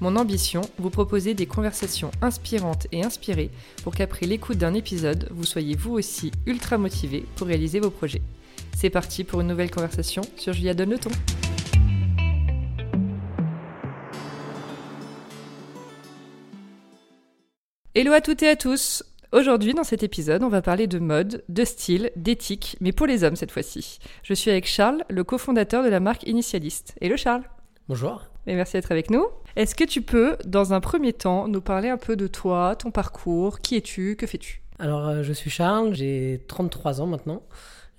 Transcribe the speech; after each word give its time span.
Mon 0.00 0.16
ambition, 0.16 0.62
vous 0.78 0.90
proposer 0.90 1.34
des 1.34 1.46
conversations 1.46 2.10
inspirantes 2.20 2.88
et 2.90 3.04
inspirées 3.04 3.50
pour 3.84 3.94
qu'après 3.94 4.26
l'écoute 4.26 4.58
d'un 4.58 4.74
épisode, 4.74 5.28
vous 5.30 5.44
soyez 5.44 5.76
vous 5.76 5.92
aussi 5.92 6.32
ultra 6.46 6.78
motivé 6.78 7.24
pour 7.36 7.46
réaliser 7.46 7.78
vos 7.78 7.90
projets. 7.90 8.22
C'est 8.76 8.90
parti 8.90 9.22
pour 9.22 9.40
une 9.40 9.46
nouvelle 9.46 9.70
conversation 9.70 10.22
sur 10.36 10.52
Julia 10.52 10.74
Donne 10.74 10.90
le 10.90 10.98
ton. 10.98 11.10
Hello 17.94 18.12
à 18.12 18.20
toutes 18.20 18.42
et 18.42 18.48
à 18.48 18.56
tous 18.56 19.04
Aujourd'hui, 19.30 19.74
dans 19.74 19.84
cet 19.84 20.04
épisode, 20.04 20.44
on 20.44 20.48
va 20.48 20.62
parler 20.62 20.86
de 20.86 21.00
mode, 21.00 21.44
de 21.48 21.64
style, 21.64 22.10
d'éthique, 22.14 22.76
mais 22.80 22.92
pour 22.92 23.06
les 23.06 23.24
hommes 23.24 23.34
cette 23.36 23.50
fois-ci. 23.50 23.98
Je 24.22 24.34
suis 24.34 24.50
avec 24.50 24.66
Charles, 24.66 25.04
le 25.08 25.24
cofondateur 25.24 25.82
de 25.84 25.88
la 25.88 25.98
marque 26.00 26.24
Initialiste. 26.24 26.94
Hello 27.00 27.16
Charles 27.16 27.42
Bonjour. 27.88 28.22
Et 28.46 28.54
merci 28.54 28.74
d'être 28.74 28.92
avec 28.92 29.10
nous. 29.10 29.26
Est-ce 29.56 29.74
que 29.74 29.84
tu 29.84 30.02
peux, 30.02 30.36
dans 30.44 30.72
un 30.72 30.80
premier 30.80 31.12
temps, 31.12 31.48
nous 31.48 31.60
parler 31.60 31.88
un 31.88 31.96
peu 31.96 32.16
de 32.16 32.26
toi, 32.26 32.76
ton 32.76 32.90
parcours, 32.90 33.60
qui 33.60 33.76
es-tu, 33.76 34.16
que 34.16 34.26
fais-tu? 34.26 34.62
Alors, 34.78 35.06
euh, 35.06 35.22
je 35.22 35.32
suis 35.32 35.50
Charles, 35.50 35.94
j'ai 35.94 36.42
33 36.48 37.00
ans 37.00 37.06
maintenant. 37.06 37.42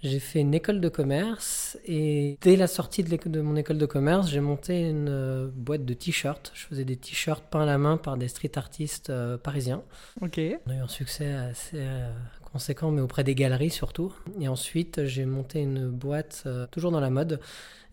J'ai 0.05 0.19
fait 0.19 0.41
une 0.41 0.53
école 0.53 0.81
de 0.81 0.89
commerce 0.89 1.79
et 1.85 2.37
dès 2.41 2.55
la 2.57 2.67
sortie 2.67 3.03
de, 3.03 3.41
mon 3.41 3.55
école 3.55 3.79
de 3.79 3.87
commerce, 3.87 4.29
j'ai 4.29 4.39
monté 4.39 4.87
une 4.87 5.09
euh, 5.09 5.47
boîte 5.51 5.83
de 5.83 5.93
t-shirts. 5.95 6.51
Je 6.53 6.65
faisais 6.65 6.85
des 6.85 6.95
t-shirts 6.95 7.43
peints 7.49 7.61
à 7.61 7.65
la 7.65 7.79
main 7.79 7.97
par 7.97 8.15
des 8.15 8.27
street 8.27 8.51
artistes 8.55 9.09
euh, 9.09 9.37
parisiens. 9.37 9.81
Ok. 10.21 10.39
On 10.67 10.71
a 10.71 10.75
eu 10.75 10.79
un 10.79 10.87
succès 10.87 11.33
assez 11.33 11.77
euh, 11.77 12.11
conséquent, 12.51 12.91
mais 12.91 13.01
auprès 13.01 13.23
des 13.23 13.33
galeries 13.33 13.71
surtout. 13.71 14.13
Et 14.39 14.47
ensuite, 14.47 15.05
j'ai 15.05 15.25
monté 15.25 15.61
une 15.61 15.89
boîte 15.89 16.47
toujours 16.71 16.91
dans 16.91 16.99
la 16.99 17.09
mode 17.09 17.39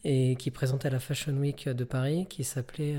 et 0.05 0.37
qui 0.37 0.51
présentait 0.51 0.91
la 0.91 0.99
Fashion 0.99 1.35
Week 1.35 1.69
de 1.69 1.85
Paris, 1.85 2.27
qui 2.29 2.45
s'appelait 2.45 2.97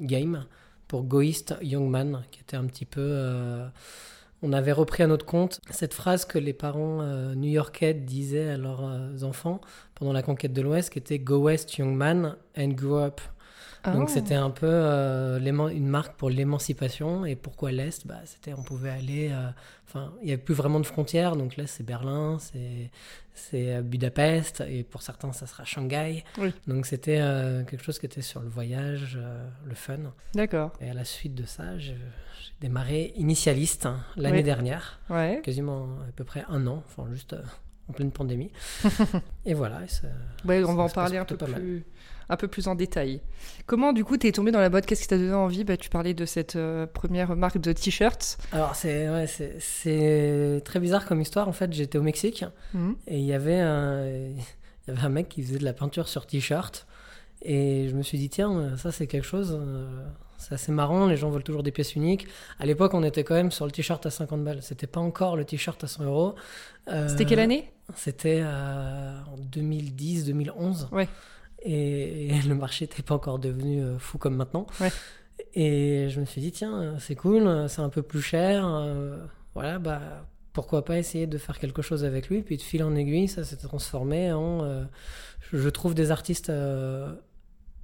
Game 0.00 0.46
pour 0.86 1.02
Goist 1.02 1.54
Young 1.60 1.88
Man, 1.88 2.24
qui 2.30 2.40
était 2.40 2.56
un 2.56 2.64
petit 2.66 2.86
peu 2.86 3.70
on 4.42 4.52
avait 4.52 4.72
repris 4.72 5.02
à 5.02 5.06
notre 5.06 5.26
compte 5.26 5.60
cette 5.70 5.94
phrase 5.94 6.24
que 6.24 6.38
les 6.38 6.52
parents 6.52 7.00
euh, 7.00 7.34
new-yorkais 7.34 7.94
disaient 7.94 8.50
à 8.50 8.56
leurs 8.56 8.84
euh, 8.84 9.22
enfants 9.22 9.60
pendant 9.94 10.12
la 10.12 10.22
conquête 10.22 10.52
de 10.52 10.62
l'Ouest, 10.62 10.90
qui 10.90 10.98
était 10.98 11.18
Go 11.18 11.38
West, 11.38 11.76
young 11.76 11.94
man, 11.94 12.36
and 12.56 12.68
grow 12.68 12.98
up. 12.98 13.20
Donc 13.94 14.08
oh. 14.08 14.12
c'était 14.12 14.34
un 14.34 14.50
peu 14.50 14.66
euh, 14.66 15.38
une 15.70 15.86
marque 15.86 16.16
pour 16.16 16.30
l'émancipation. 16.30 17.24
Et 17.24 17.36
pourquoi 17.36 17.72
l'Est? 17.72 18.06
Bah, 18.06 18.20
C'était 18.24 18.54
on 18.54 18.62
pouvait 18.62 18.90
aller... 18.90 19.32
Enfin, 19.86 20.12
il 20.20 20.26
n'y 20.26 20.32
avait 20.32 20.42
plus 20.42 20.54
vraiment 20.54 20.80
de 20.80 20.86
frontières. 20.86 21.36
Donc 21.36 21.56
là, 21.56 21.66
c'est 21.66 21.84
Berlin, 21.84 22.38
c'est 23.34 23.82
Budapest. 23.82 24.62
Et 24.68 24.82
pour 24.82 25.02
certains, 25.02 25.32
ça 25.32 25.46
sera 25.46 25.64
Shanghai. 25.64 26.24
Donc 26.66 26.86
c'était 26.86 27.18
quelque 27.68 27.82
chose 27.82 27.98
qui 27.98 28.06
était 28.06 28.22
sur 28.22 28.40
le 28.40 28.48
voyage, 28.48 29.18
le 29.66 29.74
fun. 29.74 30.12
D'accord. 30.34 30.72
Et 30.80 30.90
à 30.90 30.94
la 30.94 31.04
suite 31.04 31.34
de 31.34 31.44
ça, 31.44 31.78
je 31.78 31.92
démarré 32.60 33.12
initialiste 33.16 33.86
hein, 33.86 34.00
l'année 34.16 34.42
dernière, 34.42 35.00
quasiment 35.42 35.84
à 36.08 36.12
peu 36.12 36.24
près 36.24 36.44
un 36.48 36.66
an, 36.66 36.82
enfin 36.86 37.08
juste 37.12 37.34
euh, 37.34 37.42
en 37.88 37.92
pleine 37.92 38.10
pandémie. 38.10 38.50
et 39.44 39.54
voilà. 39.54 39.82
ouais, 40.44 40.64
on 40.64 40.74
va 40.74 40.84
en 40.84 40.88
parler 40.88 41.18
un 41.18 41.24
peu, 41.24 41.36
plus, 41.36 41.84
un 42.28 42.36
peu 42.36 42.48
plus 42.48 42.68
en 42.68 42.74
détail. 42.74 43.20
Comment 43.66 43.92
du 43.92 44.04
coup 44.04 44.16
tu 44.16 44.26
es 44.26 44.32
tombé 44.32 44.50
dans 44.50 44.60
la 44.60 44.68
boîte? 44.68 44.86
Qu'est-ce 44.86 45.02
qui 45.02 45.08
t'a 45.08 45.18
donné 45.18 45.32
envie? 45.32 45.64
Bah, 45.64 45.76
Tu 45.76 45.88
parlais 45.88 46.14
de 46.14 46.24
cette 46.24 46.56
euh, 46.56 46.86
première 46.86 47.34
marque 47.36 47.58
de 47.58 47.72
t-shirts. 47.72 48.38
Alors 48.52 48.74
c'est 48.74 49.08
ouais, 49.08 49.26
c'est 49.26 50.62
très 50.64 50.80
bizarre 50.80 51.06
comme 51.06 51.20
histoire. 51.20 51.48
En 51.48 51.52
fait, 51.52 51.72
j'étais 51.72 51.98
au 51.98 52.02
Mexique 52.02 52.44
mhm. 52.74 52.96
et 53.06 53.18
il 53.18 53.24
y 53.24 53.32
avait 53.32 53.60
un 53.60 54.06
il 54.06 54.36
y 54.88 54.90
avait 54.90 55.02
un 55.02 55.10
mec 55.10 55.28
qui 55.28 55.42
faisait 55.42 55.58
de 55.58 55.64
la 55.64 55.72
peinture 55.72 56.08
sur 56.08 56.26
t-shirt 56.26 56.86
et 57.42 57.88
je 57.88 57.94
me 57.94 58.02
suis 58.02 58.18
dit 58.18 58.28
tiens 58.28 58.76
ça 58.76 58.92
c'est 58.92 59.06
quelque 59.06 59.26
chose. 59.26 59.58
Euh, 59.60 59.86
c'est 60.38 60.54
assez 60.54 60.70
marrant, 60.70 61.06
les 61.06 61.16
gens 61.16 61.30
veulent 61.30 61.42
toujours 61.42 61.64
des 61.64 61.72
pièces 61.72 61.96
uniques. 61.96 62.28
À 62.60 62.66
l'époque, 62.66 62.94
on 62.94 63.02
était 63.02 63.24
quand 63.24 63.34
même 63.34 63.50
sur 63.50 63.64
le 63.64 63.72
t-shirt 63.72 64.06
à 64.06 64.10
50 64.10 64.44
balles. 64.44 64.62
C'était 64.62 64.86
pas 64.86 65.00
encore 65.00 65.36
le 65.36 65.44
t-shirt 65.44 65.82
à 65.82 65.88
100 65.88 66.04
euros. 66.04 66.36
Euh, 66.86 67.08
C'était 67.08 67.24
quelle 67.24 67.40
année? 67.40 67.72
C'était 67.96 68.44
en 68.44 69.36
2010, 69.36 70.26
2011. 70.26 70.90
Ouais. 70.92 71.08
Et, 71.62 72.30
le 72.46 72.54
marché 72.54 72.84
n'était 72.84 73.02
pas 73.02 73.14
encore 73.14 73.38
devenu 73.38 73.82
euh, 73.82 73.98
fou 73.98 74.18
comme 74.18 74.36
maintenant. 74.36 74.66
Ouais. 74.80 74.90
Et 75.54 76.08
je 76.10 76.20
me 76.20 76.24
suis 76.24 76.40
dit, 76.40 76.52
tiens, 76.52 76.96
c'est 76.98 77.14
cool, 77.14 77.68
c'est 77.68 77.80
un 77.80 77.88
peu 77.88 78.02
plus 78.02 78.22
cher. 78.22 78.68
voilà, 79.54 79.78
bah 79.78 80.00
pourquoi 80.52 80.84
pas 80.84 80.98
essayer 80.98 81.26
de 81.26 81.38
faire 81.38 81.58
quelque 81.58 81.82
chose 81.82 82.04
avec 82.04 82.28
lui. 82.28 82.42
Puis 82.42 82.56
de 82.56 82.62
fil 82.62 82.82
en 82.82 82.94
aiguille, 82.94 83.28
ça 83.28 83.44
s'est 83.44 83.56
transformé 83.56 84.32
en. 84.32 84.86
je 85.52 85.68
trouve 85.68 85.94
des 85.94 86.10
artistes 86.10 86.50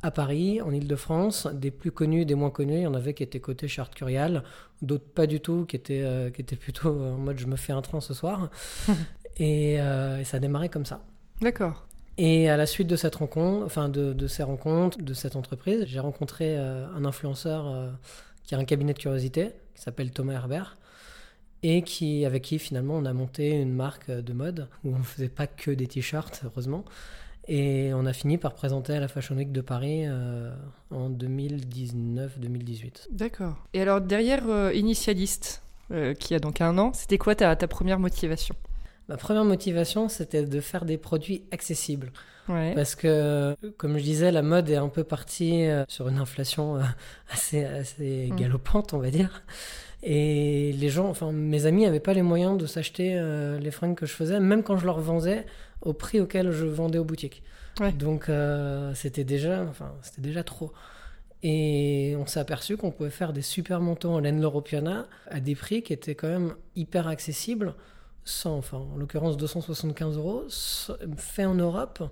à 0.05 0.11
Paris, 0.11 0.61
en 0.61 0.71
Ile-de-France, 0.71 1.49
des 1.55 1.71
plus 1.71 1.91
connus, 1.91 2.27
des 2.27 2.35
moins 2.35 2.51
connus. 2.51 2.77
Il 2.77 2.83
y 2.83 2.87
en 2.87 2.93
avait 2.93 3.15
qui 3.15 3.23
étaient 3.23 3.41
côté 3.41 3.69
Charte 3.69 3.95
Curial, 3.95 4.43
d'autres 4.83 5.09
pas 5.09 5.27
du 5.27 5.41
tout, 5.41 5.65
qui 5.65 5.77
étaient, 5.77 6.03
euh, 6.03 6.29
qui 6.29 6.43
étaient 6.43 6.57
plutôt 6.57 6.91
en 6.91 7.17
mode 7.17 7.39
je 7.39 7.47
me 7.47 7.57
fais 7.57 7.73
un 7.73 7.81
train 7.81 8.01
ce 8.01 8.15
soir. 8.15 8.51
Euh, 9.41 10.21
et, 10.21 10.25
ça 10.25 10.37
a 10.37 10.41
démarré 10.41 10.69
comme 10.69 10.87
ça. 10.87 11.05
D'accord. 11.41 11.89
Et 12.17 12.49
à 12.49 12.57
la 12.57 12.67
suite 12.67 12.87
de 12.87 12.97
cette 12.97 13.17
rencontre, 13.17 13.65
enfin 13.65 13.89
de, 13.89 14.27
ces 14.27 14.43
rencontres, 14.43 14.99
de 14.99 15.15
cette 15.15 15.37
entreprise, 15.37 15.85
j'ai 15.87 15.99
rencontré 16.01 16.57
euh, 16.57 16.87
un 16.97 17.05
influenceur 17.05 17.93
qui 18.45 18.55
a 18.55 18.59
un 18.59 18.65
cabinet 18.65 18.93
de 18.93 18.99
curiosité, 18.99 19.51
qui 19.75 19.83
s'appelle 19.83 20.11
Thomas 20.11 20.35
Herbert, 20.35 20.77
et 21.63 21.83
qui, 21.83 22.25
avec 22.25 22.43
qui 22.43 22.59
finalement 22.59 22.95
on 22.95 23.05
a 23.05 23.13
monté 23.13 23.51
une 23.51 23.73
marque 23.73 24.11
de 24.11 24.33
mode 24.33 24.69
où 24.85 24.95
on 24.95 24.99
ne 24.99 25.05
faisait 25.05 25.29
pas 25.29 25.47
que 25.47 25.71
des 25.71 25.87
t-shirts, 25.87 26.43
heureusement. 26.45 26.85
Et 27.47 27.93
on 27.95 28.07
a 28.07 28.13
fini 28.13 28.39
par 28.39 28.55
présenter 28.55 28.95
à 28.95 29.01
la 29.01 29.09
Fashion 29.09 29.37
Week 29.37 29.53
de 29.53 29.61
Paris 29.61 30.05
euh, 30.07 30.55
en 30.91 31.11
2019-2018. 31.11 33.09
D'accord. 33.11 33.57
Et 33.75 33.83
alors 33.83 34.01
derrière 34.01 34.49
euh, 34.49 34.73
Initialiste, 34.73 35.63
euh, 35.91 36.15
qui 36.15 36.35
a 36.35 36.39
donc 36.39 36.63
un 36.63 36.79
an, 36.79 36.93
c'était 36.95 37.19
quoi 37.19 37.35
ta, 37.35 37.55
première 37.57 37.99
motivation? 37.99 38.55
Ma 39.09 39.17
première 39.17 39.45
motivation, 39.45 40.09
c'était 40.09 40.45
de 40.45 40.61
faire 40.61 40.85
des 40.85 40.97
produits 40.97 41.45
accessibles. 41.51 42.13
Ouais. 42.49 42.75
Parce 42.75 42.95
que, 42.95 43.57
comme 43.77 43.99
je 43.99 44.03
disais, 44.03 44.31
la 44.31 44.43
mode 44.43 44.69
est 44.69 44.77
un 44.77 44.89
peu 44.89 45.05
partie 45.05 45.67
sur 45.89 46.09
une 46.09 46.19
inflation 46.19 46.79
assez, 47.31 47.65
assez 47.65 48.29
mm. 48.31 48.37
galopante, 48.37 48.95
on 48.95 48.99
va 48.99 49.11
dire. 49.11 49.43
Et 50.03 50.73
les 50.73 50.91
gens, 50.91 51.09
enfin 51.09 51.33
mes 51.33 51.65
amis 51.65 51.85
n'avaient 51.85 52.01
pas 52.01 52.13
les 52.13 52.23
moyens 52.23 52.59
de 52.59 52.67
s'acheter 52.67 53.19
les 53.59 53.71
fringues 53.71 53.95
que 53.95 54.05
je 54.05 54.13
faisais, 54.13 54.39
même 54.41 54.63
quand 54.63 54.77
je 54.77 54.85
leur 54.85 55.01
vendais 55.01 55.47
au 55.81 55.95
prix 55.95 56.21
auquel 56.21 56.51
je 56.51 56.67
vendais 56.67 56.99
aux 56.99 57.05
boutiques. 57.05 57.43
Donc 57.99 58.29
euh, 58.29 58.95
c'était 58.95 59.25
déjà, 59.25 59.63
enfin, 59.63 59.93
c'était 60.03 60.23
déjà 60.23 60.45
trop. 60.45 60.73
Et 61.43 62.17
on 62.19 62.27
s'est 62.27 62.41
aperçu 62.41 62.77
qu'on 62.77 62.91
pouvait 62.91 63.11
faire 63.11 63.33
des 63.33 63.43
super 63.43 63.81
manteaux 63.81 64.11
en 64.11 64.21
laine 64.21 64.41
Loropiana 64.41 65.07
à 65.29 65.41
des 65.41 65.55
prix 65.55 65.83
qui 65.83 65.93
étaient 65.93 66.15
quand 66.15 66.29
même 66.29 66.55
hyper 66.75 67.07
accessibles, 67.07 67.75
sans, 68.25 68.57
enfin, 68.57 68.79
en 68.79 68.97
l'occurrence 68.97 69.37
275 69.37 70.17
euros, 70.17 70.45
fait 71.17 71.45
en 71.45 71.55
Europe, 71.55 72.03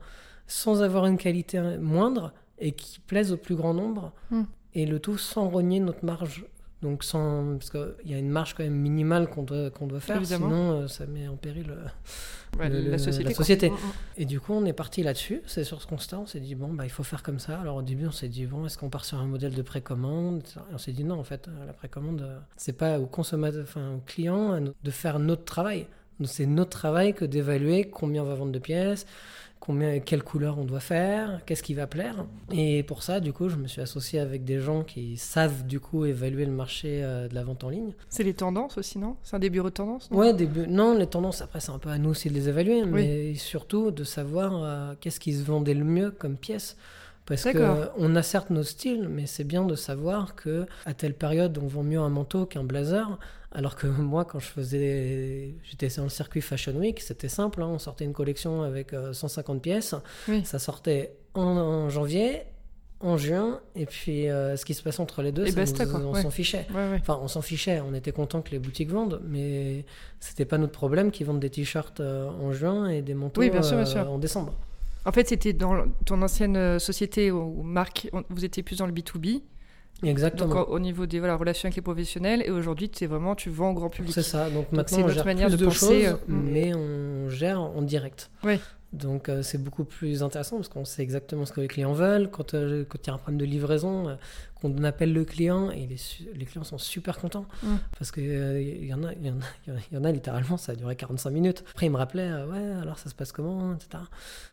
sans 0.46 0.82
avoir 0.82 1.06
une 1.06 1.18
qualité 1.18 1.60
moindre 1.78 2.32
et 2.58 2.72
qui 2.72 3.00
plaisent 3.00 3.32
au 3.32 3.36
plus 3.36 3.54
grand 3.54 3.74
nombre. 3.74 4.12
Hmm. 4.30 4.44
Et 4.74 4.86
le 4.86 4.98
tout 4.98 5.18
sans 5.18 5.48
rogner 5.48 5.80
notre 5.80 6.04
marge 6.04 6.46
donc 6.82 7.04
sans, 7.04 7.58
parce 7.58 7.70
qu'il 7.70 8.10
y 8.10 8.14
a 8.14 8.18
une 8.18 8.28
marge 8.28 8.54
quand 8.54 8.64
même 8.64 8.74
minimale 8.74 9.30
qu'on 9.30 9.44
doit, 9.44 9.70
qu'on 9.70 9.86
doit 9.86 10.00
faire, 10.00 10.26
sinon 10.26 10.72
euh, 10.72 10.88
ça 10.88 11.06
met 11.06 11.28
en 11.28 11.36
péril 11.36 11.70
euh, 11.70 12.88
la 12.90 12.98
société. 12.98 13.32
société. 13.34 13.70
Mm, 13.70 13.74
mm. 13.74 13.78
Et 14.18 14.24
du 14.24 14.40
coup, 14.40 14.52
on 14.52 14.64
est 14.64 14.72
parti 14.72 15.04
là-dessus. 15.04 15.42
C'est 15.46 15.62
sur 15.62 15.80
ce 15.80 15.86
constat, 15.86 16.18
on 16.18 16.26
s'est 16.26 16.40
dit 16.40 16.56
bon, 16.56 16.72
bah 16.74 16.84
il 16.84 16.90
faut 16.90 17.04
faire 17.04 17.22
comme 17.22 17.38
ça. 17.38 17.60
Alors 17.60 17.76
au 17.76 17.82
début, 17.82 18.08
on 18.08 18.12
s'est 18.12 18.28
dit 18.28 18.46
bon, 18.46 18.66
est-ce 18.66 18.76
qu'on 18.76 18.90
part 18.90 19.04
sur 19.04 19.18
un 19.18 19.26
modèle 19.26 19.54
de 19.54 19.62
précommande 19.62 20.42
Et 20.70 20.74
on 20.74 20.78
s'est 20.78 20.92
dit 20.92 21.04
non, 21.04 21.20
en 21.20 21.24
fait, 21.24 21.46
euh, 21.46 21.66
la 21.66 21.72
précommande, 21.72 22.28
c'est 22.56 22.76
pas 22.76 22.98
au 22.98 23.06
consommateur, 23.06 23.62
enfin 23.62 23.94
au 23.94 24.00
client 24.04 24.60
de 24.60 24.90
faire 24.90 25.20
notre 25.20 25.44
travail. 25.44 25.86
C'est 26.24 26.46
notre 26.46 26.70
travail 26.70 27.14
que 27.14 27.24
d'évaluer 27.24 27.84
combien 27.84 28.22
on 28.22 28.26
va 28.26 28.34
vendre 28.34 28.52
de 28.52 28.58
pièces, 28.58 29.06
combien, 29.62 30.00
quelle 30.00 30.22
couleur 30.24 30.58
on 30.58 30.64
doit 30.64 30.80
faire, 30.80 31.40
qu'est-ce 31.46 31.62
qui 31.62 31.74
va 31.74 31.86
plaire. 31.86 32.26
Et 32.50 32.82
pour 32.82 33.02
ça, 33.02 33.20
du 33.20 33.32
coup, 33.32 33.48
je 33.48 33.56
me 33.56 33.68
suis 33.68 33.80
associé 33.80 34.18
avec 34.18 34.44
des 34.44 34.58
gens 34.58 34.82
qui 34.82 35.16
savent 35.16 35.64
du 35.66 35.78
coup 35.78 36.04
évaluer 36.04 36.44
le 36.46 36.52
marché 36.52 37.00
euh, 37.02 37.28
de 37.28 37.34
la 37.34 37.44
vente 37.44 37.62
en 37.62 37.68
ligne. 37.68 37.92
C'est 38.08 38.24
les 38.24 38.34
tendances 38.34 38.76
aussi, 38.76 38.98
non? 38.98 39.16
C'est 39.22 39.36
un 39.36 39.38
des 39.38 39.50
bureaux 39.50 39.70
de 39.70 39.74
tendance 39.74 40.10
non? 40.10 40.18
Ouais, 40.18 40.34
des 40.34 40.48
non, 40.66 40.96
les 40.96 41.06
tendances, 41.06 41.42
après, 41.42 41.60
c'est 41.60 41.70
un 41.70 41.78
peu 41.78 41.90
à 41.90 41.98
nous 41.98 42.10
aussi 42.10 42.28
de 42.28 42.34
les 42.34 42.48
évaluer, 42.48 42.84
mais 42.84 43.34
surtout 43.34 43.92
de 43.92 44.02
savoir 44.04 44.52
euh, 44.54 44.94
qu'est-ce 45.00 45.20
qui 45.20 45.32
se 45.32 45.44
vendait 45.44 45.74
le 45.74 45.84
mieux 45.84 46.10
comme 46.10 46.36
pièce. 46.36 46.76
Parce 47.26 47.44
qu'on 47.52 48.16
a 48.16 48.22
certes 48.22 48.50
nos 48.50 48.64
styles, 48.64 49.08
mais 49.08 49.26
c'est 49.26 49.44
bien 49.44 49.64
de 49.64 49.74
savoir 49.76 50.34
que 50.34 50.66
à 50.86 50.92
telle 50.94 51.14
période, 51.14 51.56
on 51.62 51.66
vend 51.66 51.82
mieux 51.84 52.00
un 52.00 52.08
manteau 52.08 52.46
qu'un 52.46 52.64
blazer. 52.64 53.18
Alors 53.52 53.76
que 53.76 53.86
moi, 54.12 54.24
quand 54.24 54.40
je 54.40 54.46
faisais, 54.48 55.54
j'étais 55.62 55.88
dans 55.96 56.04
le 56.04 56.08
circuit 56.08 56.40
Fashion 56.40 56.72
Week, 56.74 57.00
c'était 57.00 57.28
simple. 57.28 57.62
hein, 57.62 57.68
on 57.72 57.78
sortait 57.78 58.04
une 58.04 58.12
collection 58.12 58.62
avec 58.62 58.92
euh, 58.92 59.12
150 59.12 59.60
pièces. 59.62 59.94
Oui. 60.28 60.42
Ça 60.44 60.58
sortait 60.58 61.14
en, 61.34 61.42
en 61.42 61.88
janvier, 61.90 62.42
en 63.00 63.16
juin, 63.16 63.60
et 63.76 63.86
puis 63.86 64.28
euh, 64.28 64.56
ce 64.56 64.64
qui 64.64 64.74
se 64.74 64.82
passait 64.82 65.00
entre 65.00 65.22
les 65.22 65.32
deux, 65.32 65.46
ça 65.46 65.56
basta, 65.56 65.84
nous- 65.86 65.94
on 66.06 66.12
ouais. 66.14 66.22
s'en 66.22 66.30
fichait. 66.30 66.66
Ouais, 66.70 66.90
ouais. 66.90 66.98
Enfin, 67.00 67.18
on 67.22 67.28
s'en 67.28 67.42
fichait, 67.42 67.80
on 67.80 67.94
était 67.94 68.12
content 68.12 68.42
que 68.42 68.50
les 68.50 68.58
boutiques 68.58 68.90
vendent, 68.90 69.20
mais 69.26 69.84
c'était 70.20 70.44
pas 70.44 70.56
notre 70.58 70.72
problème 70.72 71.10
qu'ils 71.10 71.26
vendent 71.26 71.40
des 71.40 71.50
t-shirts 71.50 72.00
euh, 72.00 72.28
en 72.28 72.52
juin 72.52 72.88
et 72.88 73.02
des 73.02 73.14
manteaux 73.14 73.40
Oui, 73.40 73.50
bien 73.50 73.62
sûr, 73.62 73.76
bien 73.76 73.86
euh, 73.86 73.90
sûr. 73.90 74.10
en 74.10 74.18
décembre. 74.18 74.54
En 75.04 75.12
fait, 75.12 75.28
c'était 75.28 75.52
dans 75.52 75.84
ton 76.06 76.22
ancienne 76.22 76.56
euh, 76.56 76.78
société 76.78 77.30
marque, 77.32 78.08
on- 78.12 78.24
vous 78.30 78.44
étiez 78.44 78.62
plus 78.62 78.76
dans 78.78 78.86
le 78.86 78.92
B2B, 78.92 79.42
Exactement. 80.04 80.54
donc 80.54 80.68
au, 80.68 80.72
au 80.72 80.78
niveau 80.78 81.06
des 81.06 81.18
voilà, 81.18 81.36
relations 81.36 81.66
avec 81.66 81.76
les 81.76 81.82
professionnels, 81.82 82.42
et 82.44 82.50
aujourd'hui, 82.50 82.90
c'est 82.94 83.06
vraiment, 83.06 83.34
tu 83.34 83.50
vends 83.50 83.70
au 83.70 83.74
grand 83.74 83.88
public. 83.90 84.12
C'est 84.14 84.22
ça. 84.22 84.50
Donc 84.50 84.66
c'est 84.70 84.76
maintenant, 84.76 84.98
autre 85.04 85.14
gère 85.14 85.24
manière 85.24 85.48
plus 85.48 85.56
de 85.56 85.60
de, 85.60 85.66
penser, 85.66 86.04
choses, 86.04 86.18
euh, 86.28 86.32
mm. 86.32 86.50
mais 86.52 86.74
on 86.74 87.28
gère 87.30 87.60
en 87.60 87.82
direct. 87.82 88.30
Oui. 88.44 88.58
Donc 88.92 89.28
euh, 89.28 89.42
c'est 89.42 89.56
beaucoup 89.62 89.84
plus 89.84 90.22
intéressant 90.22 90.56
parce 90.56 90.68
qu'on 90.68 90.84
sait 90.84 91.02
exactement 91.02 91.46
ce 91.46 91.52
que 91.52 91.62
les 91.62 91.68
clients 91.68 91.94
veulent. 91.94 92.28
Quand 92.30 92.52
euh, 92.54 92.84
quand 92.86 92.98
il 93.02 93.06
y 93.06 93.10
a 93.10 93.14
un 93.14 93.18
problème 93.18 93.40
de 93.40 93.46
livraison, 93.46 94.18
euh, 94.64 94.74
qu'on 94.74 94.84
appelle 94.84 95.12
le 95.12 95.24
client 95.24 95.70
et 95.70 95.86
les, 95.86 96.44
clients 96.44 96.64
sont 96.64 96.78
super 96.78 97.18
contents 97.18 97.46
Mm. 97.62 97.76
parce 97.98 98.10
que 98.10 98.20
euh, 98.20 98.60
il 98.60 98.86
y 98.86 98.94
en 98.94 99.04
a, 99.04 99.12
il 99.12 99.26
y 99.26 99.30
en 99.30 99.38
a, 99.38 99.72
il 99.90 99.94
y 99.94 99.98
en 99.98 100.04
a 100.04 100.12
littéralement 100.12 100.56
ça 100.56 100.72
a 100.72 100.74
duré 100.74 100.96
45 100.96 101.30
minutes. 101.30 101.64
Après 101.70 101.86
ils 101.86 101.90
me 101.90 101.96
rappelaient 101.96 102.30
euh, 102.30 102.46
ouais 102.46 102.80
alors 102.80 102.98
ça 102.98 103.10
se 103.10 103.14
passe 103.14 103.32
comment 103.32 103.74
etc. 103.74 104.02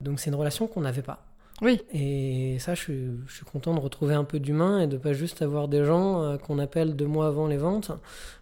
Donc 0.01 0.19
c'est 0.19 0.29
une 0.29 0.35
relation 0.35 0.67
qu'on 0.67 0.81
n'avait 0.81 1.01
pas. 1.01 1.25
Oui, 1.61 1.81
Et 1.91 2.57
ça, 2.59 2.73
je 2.73 2.79
suis, 2.79 3.05
je 3.27 3.33
suis 3.35 3.45
content 3.45 3.73
de 3.73 3.79
retrouver 3.81 4.13
un 4.13 4.23
peu 4.23 4.39
d'humain 4.39 4.79
et 4.79 4.87
de 4.87 4.95
pas 4.97 5.11
juste 5.11 5.41
avoir 5.41 5.67
des 5.67 5.83
gens 5.83 6.23
euh, 6.23 6.37
qu'on 6.37 6.57
appelle 6.57 6.95
deux 6.95 7.05
mois 7.05 7.27
avant 7.27 7.47
les 7.47 7.57
ventes, 7.57 7.91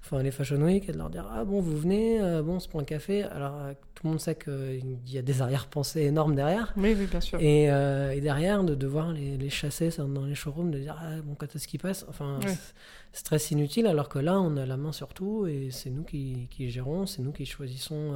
enfin 0.04 0.22
les 0.22 0.30
Fashion 0.30 0.58
Week, 0.62 0.88
et 0.88 0.92
de 0.92 0.98
leur 1.00 1.10
dire 1.10 1.28
Ah 1.34 1.44
bon, 1.44 1.60
vous 1.60 1.76
venez, 1.78 2.22
euh, 2.22 2.44
bon, 2.44 2.56
on 2.56 2.60
se 2.60 2.68
prend 2.70 2.80
un 2.80 2.84
café. 2.84 3.24
Alors 3.24 3.56
euh, 3.60 3.74
tout 3.96 4.04
le 4.06 4.12
monde 4.12 4.20
sait 4.20 4.36
qu'il 4.36 5.00
y 5.08 5.18
a 5.18 5.24
des 5.24 5.42
arrière-pensées 5.42 6.02
énormes 6.02 6.36
derrière. 6.36 6.74
oui, 6.78 6.96
oui, 6.96 7.08
bien 7.08 7.20
sûr. 7.20 7.40
Et, 7.42 7.64
et 7.64 8.22
derrière, 8.22 8.64
de 8.64 8.76
devoir 8.76 9.12
les, 9.12 9.36
les 9.38 9.50
chasser 9.50 9.90
dans 9.98 10.26
les 10.26 10.36
showrooms, 10.36 10.70
de 10.70 10.78
dire 10.78 10.96
Ah 11.02 11.20
bon, 11.24 11.34
quand 11.34 11.56
est-ce 11.56 11.68
qu'ils 11.68 11.80
passent? 11.80 12.06
Enfin, 12.10 12.38
Ouais. 12.44 12.48
c'est- 12.50 12.74
stress 13.14 13.50
inutile, 13.50 13.88
alors 13.88 14.10
que 14.10 14.20
là, 14.20 14.40
on 14.40 14.58
a 14.58 14.66
la 14.68 14.78
main 14.78 14.92
sur 14.92 15.08
tout 15.16 15.48
et 15.48 15.70
c'est 15.72 15.90
nous 15.90 16.04
qui, 16.04 16.48
qui 16.52 16.70
gérons, 16.70 17.08
c'est 17.08 17.24
nous 17.24 17.32
qui 17.32 17.48
choisissons. 17.48 18.14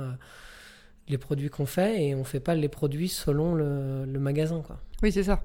Les 1.11 1.17
produits 1.17 1.49
qu'on 1.49 1.65
fait 1.65 2.03
et 2.03 2.15
on 2.15 2.23
fait 2.23 2.39
pas 2.39 2.55
les 2.55 2.69
produits 2.69 3.09
selon 3.09 3.53
le, 3.53 4.05
le 4.05 4.19
magasin 4.19 4.61
quoi. 4.65 4.79
Oui, 5.03 5.11
c'est 5.11 5.23
ça. 5.23 5.41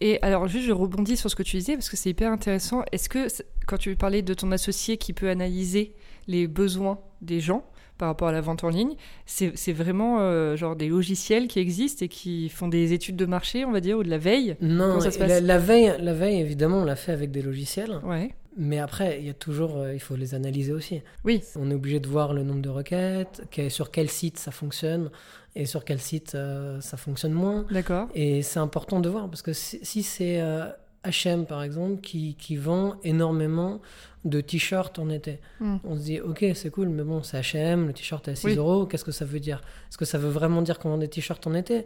Et 0.00 0.18
alors, 0.22 0.48
juste, 0.48 0.64
je 0.64 0.72
rebondis 0.72 1.18
sur 1.18 1.28
ce 1.30 1.36
que 1.36 1.42
tu 1.42 1.58
disais 1.58 1.74
parce 1.74 1.90
que 1.90 1.96
c'est 1.96 2.08
hyper 2.08 2.32
intéressant. 2.32 2.82
Est-ce 2.90 3.10
que, 3.10 3.26
quand 3.66 3.76
tu 3.76 3.96
parlais 3.96 4.22
de 4.22 4.32
ton 4.32 4.50
associé 4.50 4.96
qui 4.96 5.12
peut 5.12 5.28
analyser 5.28 5.92
les 6.26 6.46
besoins 6.46 6.98
des 7.20 7.38
gens 7.40 7.66
par 7.98 8.08
rapport 8.08 8.28
à 8.28 8.32
la 8.32 8.40
vente 8.40 8.64
en 8.64 8.70
ligne, 8.70 8.94
c'est 9.26 9.72
vraiment 9.72 10.20
euh, 10.20 10.56
genre 10.56 10.74
des 10.74 10.88
logiciels 10.88 11.48
qui 11.48 11.58
existent 11.58 12.02
et 12.04 12.08
qui 12.08 12.48
font 12.48 12.66
des 12.66 12.94
études 12.94 13.16
de 13.16 13.26
marché, 13.26 13.66
on 13.66 13.72
va 13.72 13.80
dire, 13.80 13.98
ou 13.98 14.02
de 14.02 14.08
la 14.08 14.16
veille? 14.18 14.56
Non, 14.62 14.98
ça 15.00 15.10
se 15.10 15.18
la, 15.18 15.38
la 15.40 15.58
veille, 15.58 15.94
la 16.00 16.14
veille, 16.14 16.40
évidemment, 16.40 16.78
on 16.78 16.84
l'a 16.84 16.96
fait 16.96 17.12
avec 17.12 17.30
des 17.30 17.42
logiciels, 17.42 18.00
Ouais. 18.04 18.34
Mais 18.56 18.78
après, 18.78 19.18
il 19.20 19.26
y 19.26 19.30
a 19.30 19.34
toujours, 19.34 19.78
euh, 19.78 19.94
il 19.94 20.00
faut 20.00 20.16
les 20.16 20.34
analyser 20.34 20.72
aussi. 20.72 21.02
Oui, 21.24 21.42
On 21.56 21.70
est 21.70 21.74
obligé 21.74 22.00
de 22.00 22.06
voir 22.08 22.32
le 22.34 22.42
nombre 22.42 22.62
de 22.62 22.68
requêtes, 22.68 23.42
que- 23.50 23.68
sur 23.68 23.90
quel 23.90 24.08
site 24.10 24.38
ça 24.38 24.50
fonctionne 24.50 25.10
et 25.56 25.66
sur 25.66 25.84
quel 25.84 26.00
site 26.00 26.34
euh, 26.34 26.80
ça 26.80 26.96
fonctionne 26.96 27.32
moins. 27.32 27.64
d'accord. 27.70 28.08
Et 28.14 28.42
c'est 28.42 28.58
important 28.60 29.00
de 29.00 29.08
voir 29.08 29.28
parce 29.28 29.42
que 29.42 29.52
si, 29.52 29.78
si 29.82 30.02
c'est 30.02 30.40
euh, 30.40 30.66
H&M 31.04 31.46
par 31.46 31.62
exemple 31.62 32.00
qui, 32.00 32.34
qui 32.36 32.56
vend 32.56 32.96
énormément 33.04 33.80
de 34.24 34.40
t-shirts 34.40 34.98
en 34.98 35.10
été, 35.10 35.38
Hmm. 35.60 35.76
on 35.84 35.96
se 35.96 36.02
dit 36.02 36.20
ok 36.20 36.44
c'est 36.54 36.70
cool, 36.70 36.88
mais 36.88 37.02
bon 37.04 37.22
c'est 37.22 37.38
H&M, 37.38 37.86
le 37.88 37.92
t-shirt 37.92 38.26
est 38.28 38.32
à 38.32 38.34
6 38.36 38.46
Oui. 38.46 38.54
euros, 38.56 38.86
qu'est-ce 38.86 39.04
que 39.04 39.12
ça 39.12 39.24
veut 39.26 39.40
dire? 39.40 39.60
Est-ce 39.90 39.98
que 39.98 40.04
ça 40.06 40.16
veut 40.18 40.30
vraiment 40.30 40.62
dire 40.62 40.78
qu'on 40.78 40.88
vend 40.90 40.98
des 40.98 41.08
t-shirts 41.08 41.46
en 41.46 41.54
été? 41.54 41.84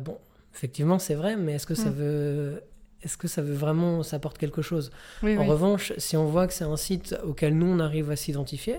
Bon, 0.00 0.16
effectivement 0.54 0.98
c'est 0.98 1.14
vrai, 1.16 1.36
mais 1.36 1.54
est-ce 1.54 1.66
que 1.66 1.74
ça 1.74 1.90
Hmm. 1.90 1.94
veut 1.94 2.62
est-ce 3.02 3.16
que 3.16 3.28
ça 3.28 3.42
veut 3.42 3.54
vraiment 3.54 4.02
ça 4.02 4.16
apporte 4.16 4.38
quelque 4.38 4.62
chose? 4.62 4.90
Oui, 5.22 5.36
en 5.36 5.42
oui. 5.42 5.48
revanche, 5.48 5.92
si 5.98 6.16
on 6.16 6.26
voit 6.26 6.46
que 6.46 6.52
c'est 6.52 6.64
un 6.64 6.76
site 6.76 7.16
auquel 7.24 7.56
nous, 7.56 7.66
on 7.66 7.78
arrive 7.78 8.10
à 8.10 8.16
s'identifier, 8.16 8.78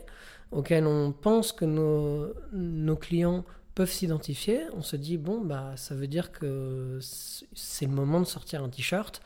auquel 0.52 0.86
on 0.86 1.12
pense 1.12 1.52
que 1.52 1.66
nos, 1.66 2.34
nos 2.52 2.96
clients 2.96 3.46
peuvent 3.76 3.92
s'identifier, 3.92 4.62
on 4.76 4.82
se 4.82 4.96
dit, 4.96 5.18
bon, 5.18 5.40
bah, 5.42 5.74
ça 5.76 5.94
veut 5.94 6.08
dire 6.08 6.32
que 6.32 6.98
c'est 7.00 7.86
le 7.86 7.92
moment 7.92 8.20
de 8.20 8.26
sortir 8.26 8.64
un 8.64 8.70
t-shirt. 8.70 9.22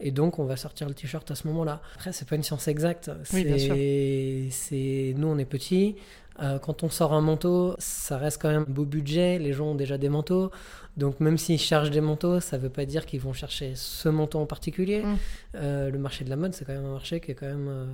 Et 0.00 0.10
donc, 0.10 0.38
on 0.38 0.44
va 0.44 0.56
sortir 0.56 0.88
le 0.88 0.94
t-shirt 0.94 1.30
à 1.30 1.34
ce 1.34 1.46
moment-là. 1.48 1.80
Après, 1.94 2.12
c'est 2.12 2.28
pas 2.28 2.36
une 2.36 2.42
science 2.42 2.68
exacte. 2.68 3.10
Oui, 3.32 4.50
c'est 4.50 5.14
nous, 5.16 5.28
on 5.28 5.38
est 5.38 5.44
petits. 5.44 5.96
Euh, 6.42 6.58
quand 6.58 6.82
on 6.82 6.88
sort 6.88 7.12
un 7.12 7.20
manteau, 7.20 7.74
ça 7.78 8.18
reste 8.18 8.42
quand 8.42 8.48
même 8.50 8.64
un 8.68 8.72
beau 8.72 8.84
budget. 8.84 9.38
Les 9.38 9.52
gens 9.52 9.66
ont 9.68 9.74
déjà 9.76 9.98
des 9.98 10.08
manteaux. 10.08 10.50
Donc, 10.96 11.20
même 11.20 11.38
s'ils 11.38 11.58
cherchent 11.60 11.90
des 11.90 12.00
manteaux, 12.00 12.40
ça 12.40 12.58
veut 12.58 12.68
pas 12.70 12.84
dire 12.86 13.06
qu'ils 13.06 13.20
vont 13.20 13.32
chercher 13.32 13.72
ce 13.76 14.08
manteau 14.08 14.38
en 14.40 14.46
particulier. 14.46 15.02
Mm. 15.02 15.16
Euh, 15.56 15.90
le 15.90 15.98
marché 15.98 16.24
de 16.24 16.30
la 16.30 16.36
mode, 16.36 16.52
c'est 16.54 16.64
quand 16.64 16.72
même 16.72 16.84
un 16.86 16.92
marché 16.92 17.20
qui 17.20 17.30
est 17.30 17.34
quand 17.34 17.46
même 17.46 17.68
euh, 17.68 17.86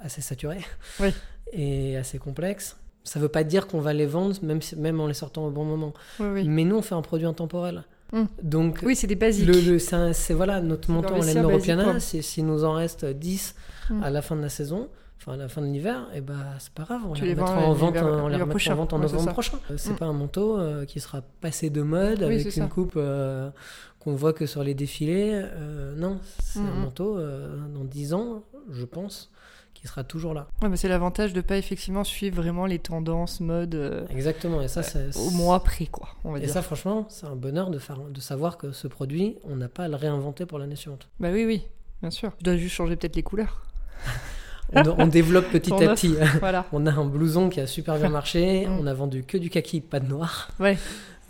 assez 0.00 0.20
saturé 0.20 0.58
Oui. 1.00 1.08
et 1.52 1.96
assez 1.96 2.18
complexe. 2.18 2.76
Ça 3.04 3.18
veut 3.20 3.28
pas 3.28 3.42
dire 3.42 3.66
qu'on 3.66 3.80
va 3.80 3.92
les 3.92 4.06
vendre, 4.06 4.34
même, 4.42 4.60
si- 4.62 4.76
même 4.76 5.00
en 5.00 5.06
les 5.06 5.14
sortant 5.14 5.46
au 5.46 5.50
bon 5.50 5.64
moment. 5.64 5.94
Oui, 6.20 6.26
oui. 6.34 6.48
Mais 6.48 6.64
nous, 6.64 6.76
on 6.76 6.82
fait 6.82 6.94
un 6.94 7.02
produit 7.02 7.26
intemporel. 7.26 7.84
Mm. 8.12 8.24
Donc, 8.42 8.80
Oui, 8.84 8.94
c'est 8.96 9.06
des 9.08 9.16
basiques. 9.16 9.46
le, 9.46 9.60
le- 9.60 10.12
c'est 10.12 10.34
voilà, 10.34 10.60
notre 10.60 10.90
manteau 10.90 11.14
en 11.14 11.20
laine 11.22 12.00
c'est 12.00 12.22
s'il 12.22 12.46
nous 12.46 12.64
en 12.64 12.72
reste 12.74 13.04
10 13.04 13.54
Mm. 13.90 14.02
à 14.02 14.10
la 14.10 14.20
fin 14.20 14.36
de 14.36 14.42
la 14.42 14.50
saison, 14.50 14.88
enfin 15.18 15.32
à 15.32 15.36
la 15.36 15.48
fin 15.48 15.60
de 15.62 15.66
l'hiver, 15.66 16.06
et 16.14 16.20
ben 16.20 16.36
c'est 16.58 16.72
pas 16.72 16.84
grave, 16.84 17.00
on 17.08 17.12
Tu 17.12 17.22
les 17.24 17.34
les 17.34 17.34
remettra 17.34 17.60
en 17.66 17.72
vente, 17.72 17.96
on 17.96 18.28
les 18.28 18.36
remettra 18.36 18.72
en 18.72 18.76
vente 18.76 18.92
en 18.92 18.98
novembre 18.98 19.32
prochain. 19.32 19.58
Euh, 19.70 19.74
C'est 19.76 19.92
Mm. 19.92 19.96
pas 19.96 20.06
un 20.06 20.12
manteau 20.12 20.58
euh, 20.58 20.84
qui 20.84 21.00
sera 21.00 21.22
passé 21.40 21.70
de 21.70 21.82
mode 21.82 22.18
Oui, 22.20 22.24
avec 22.40 22.52
ça. 22.52 22.60
une 22.62 22.68
coupe 22.68 22.94
euh, 22.96 23.50
qu'on 23.98 24.14
voit 24.14 24.32
que 24.32 24.46
sur 24.46 24.62
les 24.62 24.74
défilés. 24.74 25.30
Euh, 25.34 25.94
non, 25.96 26.18
c'est 26.42 26.60
un 26.60 26.62
Mm, 26.62 26.78
mm. 26.78 26.82
manteau 26.82 27.18
euh, 27.18 27.56
dans 27.74 27.84
10 27.84 28.14
ans, 28.14 28.44
je 28.70 28.84
pense, 28.84 29.30
qui 29.74 29.86
sera 29.88 30.02
toujours 30.04 30.34
là. 30.34 30.46
Ouais, 30.62 30.68
c'est 30.76 30.88
l'avantage 30.88 31.32
de 31.32 31.40
pas 31.40 31.56
effectivement 31.56 32.04
suivre 32.04 32.36
vraiment 32.36 32.66
les 32.66 32.78
tendances 32.78 33.40
mode 33.40 33.74
euh, 33.74 34.06
Exactement, 34.10 34.60
et 34.62 34.68
ça, 34.68 34.82
c'est 34.84 35.16
au 35.16 35.30
mois 35.30 35.62
près, 35.64 35.86
quoi, 35.86 36.08
on 36.24 36.32
va 36.32 36.38
Et 36.38 36.42
dire. 36.42 36.50
ça, 36.50 36.62
franchement, 36.62 37.06
c'est 37.08 37.26
un 37.26 37.36
bonheur 37.36 37.70
de, 37.70 37.78
faire, 37.78 37.98
de 37.98 38.20
savoir 38.20 38.56
que 38.56 38.70
ce 38.72 38.86
produit, 38.88 39.36
on 39.44 39.56
n'a 39.56 39.68
pas 39.68 39.84
à 39.84 39.88
le 39.88 39.96
réinventer 39.96 40.46
pour 40.46 40.58
l'année 40.58 40.74
suivante. 40.76 41.08
Bah 41.20 41.28
oui, 41.32 41.44
oui, 41.44 41.62
bien 42.02 42.10
sûr. 42.10 42.32
Je 42.38 42.44
dois 42.44 42.56
juste 42.56 42.74
changer 42.74 42.94
peut-être 42.96 43.16
les 43.16 43.22
couleurs. 43.24 43.62
On, 44.74 44.82
on 44.98 45.06
développe 45.06 45.46
petit 45.50 45.72
à 45.72 45.94
petit. 45.94 46.14
voilà. 46.40 46.66
On 46.72 46.86
a 46.86 46.92
un 46.92 47.04
blouson 47.06 47.48
qui 47.48 47.60
a 47.60 47.66
super 47.66 47.96
bien 47.98 48.08
marché, 48.10 48.66
Mm. 48.66 48.78
on 48.80 48.86
a 48.86 48.94
vendu 48.94 49.24
que 49.24 49.38
du 49.38 49.50
kaki, 49.50 49.80
pas 49.80 50.00
de 50.00 50.08
noir, 50.08 50.50
Ouais. 50.60 50.76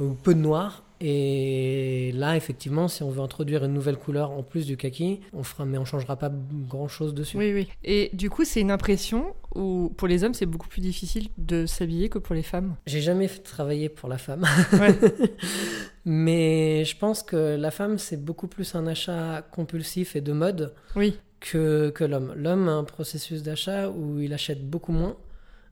ou 0.00 0.10
peu 0.14 0.34
de 0.34 0.40
noir. 0.40 0.82
Et 1.00 2.10
là, 2.16 2.36
effectivement, 2.36 2.88
si 2.88 3.04
on 3.04 3.10
veut 3.10 3.20
introduire 3.20 3.64
une 3.64 3.72
nouvelle 3.72 3.96
couleur 3.96 4.32
en 4.32 4.42
plus 4.42 4.66
du 4.66 4.76
kaki, 4.76 5.20
on 5.32 5.44
fera, 5.44 5.64
mais 5.64 5.78
on 5.78 5.84
changera 5.84 6.16
pas 6.16 6.28
grand 6.68 6.88
chose 6.88 7.14
dessus. 7.14 7.36
Oui, 7.38 7.52
oui. 7.54 7.68
Et 7.84 8.10
du 8.14 8.30
coup, 8.30 8.44
c'est 8.44 8.60
une 8.60 8.72
impression 8.72 9.32
où 9.54 9.92
pour 9.96 10.08
les 10.08 10.24
hommes, 10.24 10.34
c'est 10.34 10.44
beaucoup 10.46 10.66
plus 10.66 10.80
difficile 10.80 11.28
de 11.38 11.66
s'habiller 11.66 12.08
que 12.08 12.18
pour 12.18 12.34
les 12.34 12.42
femmes? 12.42 12.74
J'ai 12.88 13.00
jamais 13.00 13.28
fait 13.28 13.38
travailler 13.44 13.88
pour 13.88 14.08
la 14.08 14.18
femme, 14.18 14.44
Ouais. 14.72 14.92
mais 16.04 16.84
je 16.84 16.96
pense 16.96 17.22
que 17.22 17.56
la 17.56 17.70
femme, 17.70 17.98
c'est 17.98 18.22
beaucoup 18.22 18.48
plus 18.48 18.74
un 18.74 18.86
achat 18.88 19.42
compulsif 19.52 20.16
et 20.16 20.20
de 20.20 20.32
mode 20.32 20.74
oui. 20.96 21.16
Que, 21.40 21.92
l'homme. 22.04 22.32
L'homme 22.36 22.68
a 22.68 22.72
un 22.72 22.84
processus 22.84 23.42
d'achat 23.42 23.88
où 23.90 24.20
il 24.20 24.32
achète 24.32 24.68
beaucoup 24.68 24.92
moins, 24.92 25.16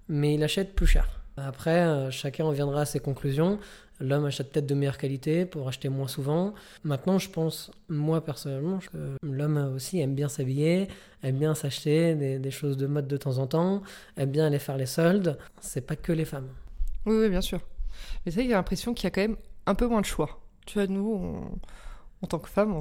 mais 0.09 0.35
il 0.35 0.43
achète 0.43 0.75
plus 0.75 0.87
cher. 0.87 1.09
Après, 1.37 1.81
euh, 1.83 2.11
chacun 2.11 2.45
en 2.45 2.51
viendra 2.53 2.83
à 2.83 2.85
ses 2.87 3.01
conclusions. 3.01 3.59
L'homme 4.01 4.27
achète 4.27 4.53
peut-être 4.53 4.67
de 4.67 4.75
meilleure 4.75 4.99
qualité 4.99 5.47
pour 5.47 5.69
acheter 5.69 5.89
moins 5.89 6.09
souvent. 6.09 6.53
Maintenant, 6.85 7.19
je 7.19 7.31
pense, 7.31 7.71
moi 7.89 8.23
personnellement, 8.25 8.79
que 8.79 9.17
l'homme 9.23 9.73
aussi 9.75 10.01
aime 10.01 10.15
bien 10.15 10.29
s'habiller, 10.29 10.89
aime 11.23 11.39
bien 11.39 11.55
s'acheter 11.55 12.15
des, 12.15 12.39
des 12.39 12.51
choses 12.51 12.77
de 12.77 12.87
mode 12.87 13.09
de 13.09 13.17
temps 13.17 13.39
en 13.39 13.47
temps, 13.47 13.83
aime 14.19 14.31
bien 14.31 14.47
aller 14.47 14.59
faire 14.59 14.77
les 14.77 14.87
soldes. 14.87 15.39
C'est 15.61 15.81
pas 15.87 15.97
que 15.97 16.13
les 16.13 16.27
femmes. 16.27 16.49
Oui, 17.07 17.17
oui, 17.21 17.29
bien 17.31 17.41
sûr. 17.41 17.61
Mais 18.25 18.33
c'est 18.33 18.37
vrai 18.37 18.43
qu'il 18.43 18.51
y 18.51 18.55
a 18.55 18.59
l'impression 18.59 18.93
qu'il 18.93 19.05
y 19.05 19.07
a 19.07 19.11
quand 19.11 19.23
même 19.23 19.37
un 19.65 19.75
peu 19.75 19.87
moins 19.87 20.03
de 20.03 20.07
choix. 20.07 20.41
Tu 20.67 20.79
vois, 20.79 20.87
nous, 20.87 21.15
on- 21.15 21.59
en 22.23 22.27
tant 22.27 22.39
que 22.39 22.49
femmes, 22.49 22.75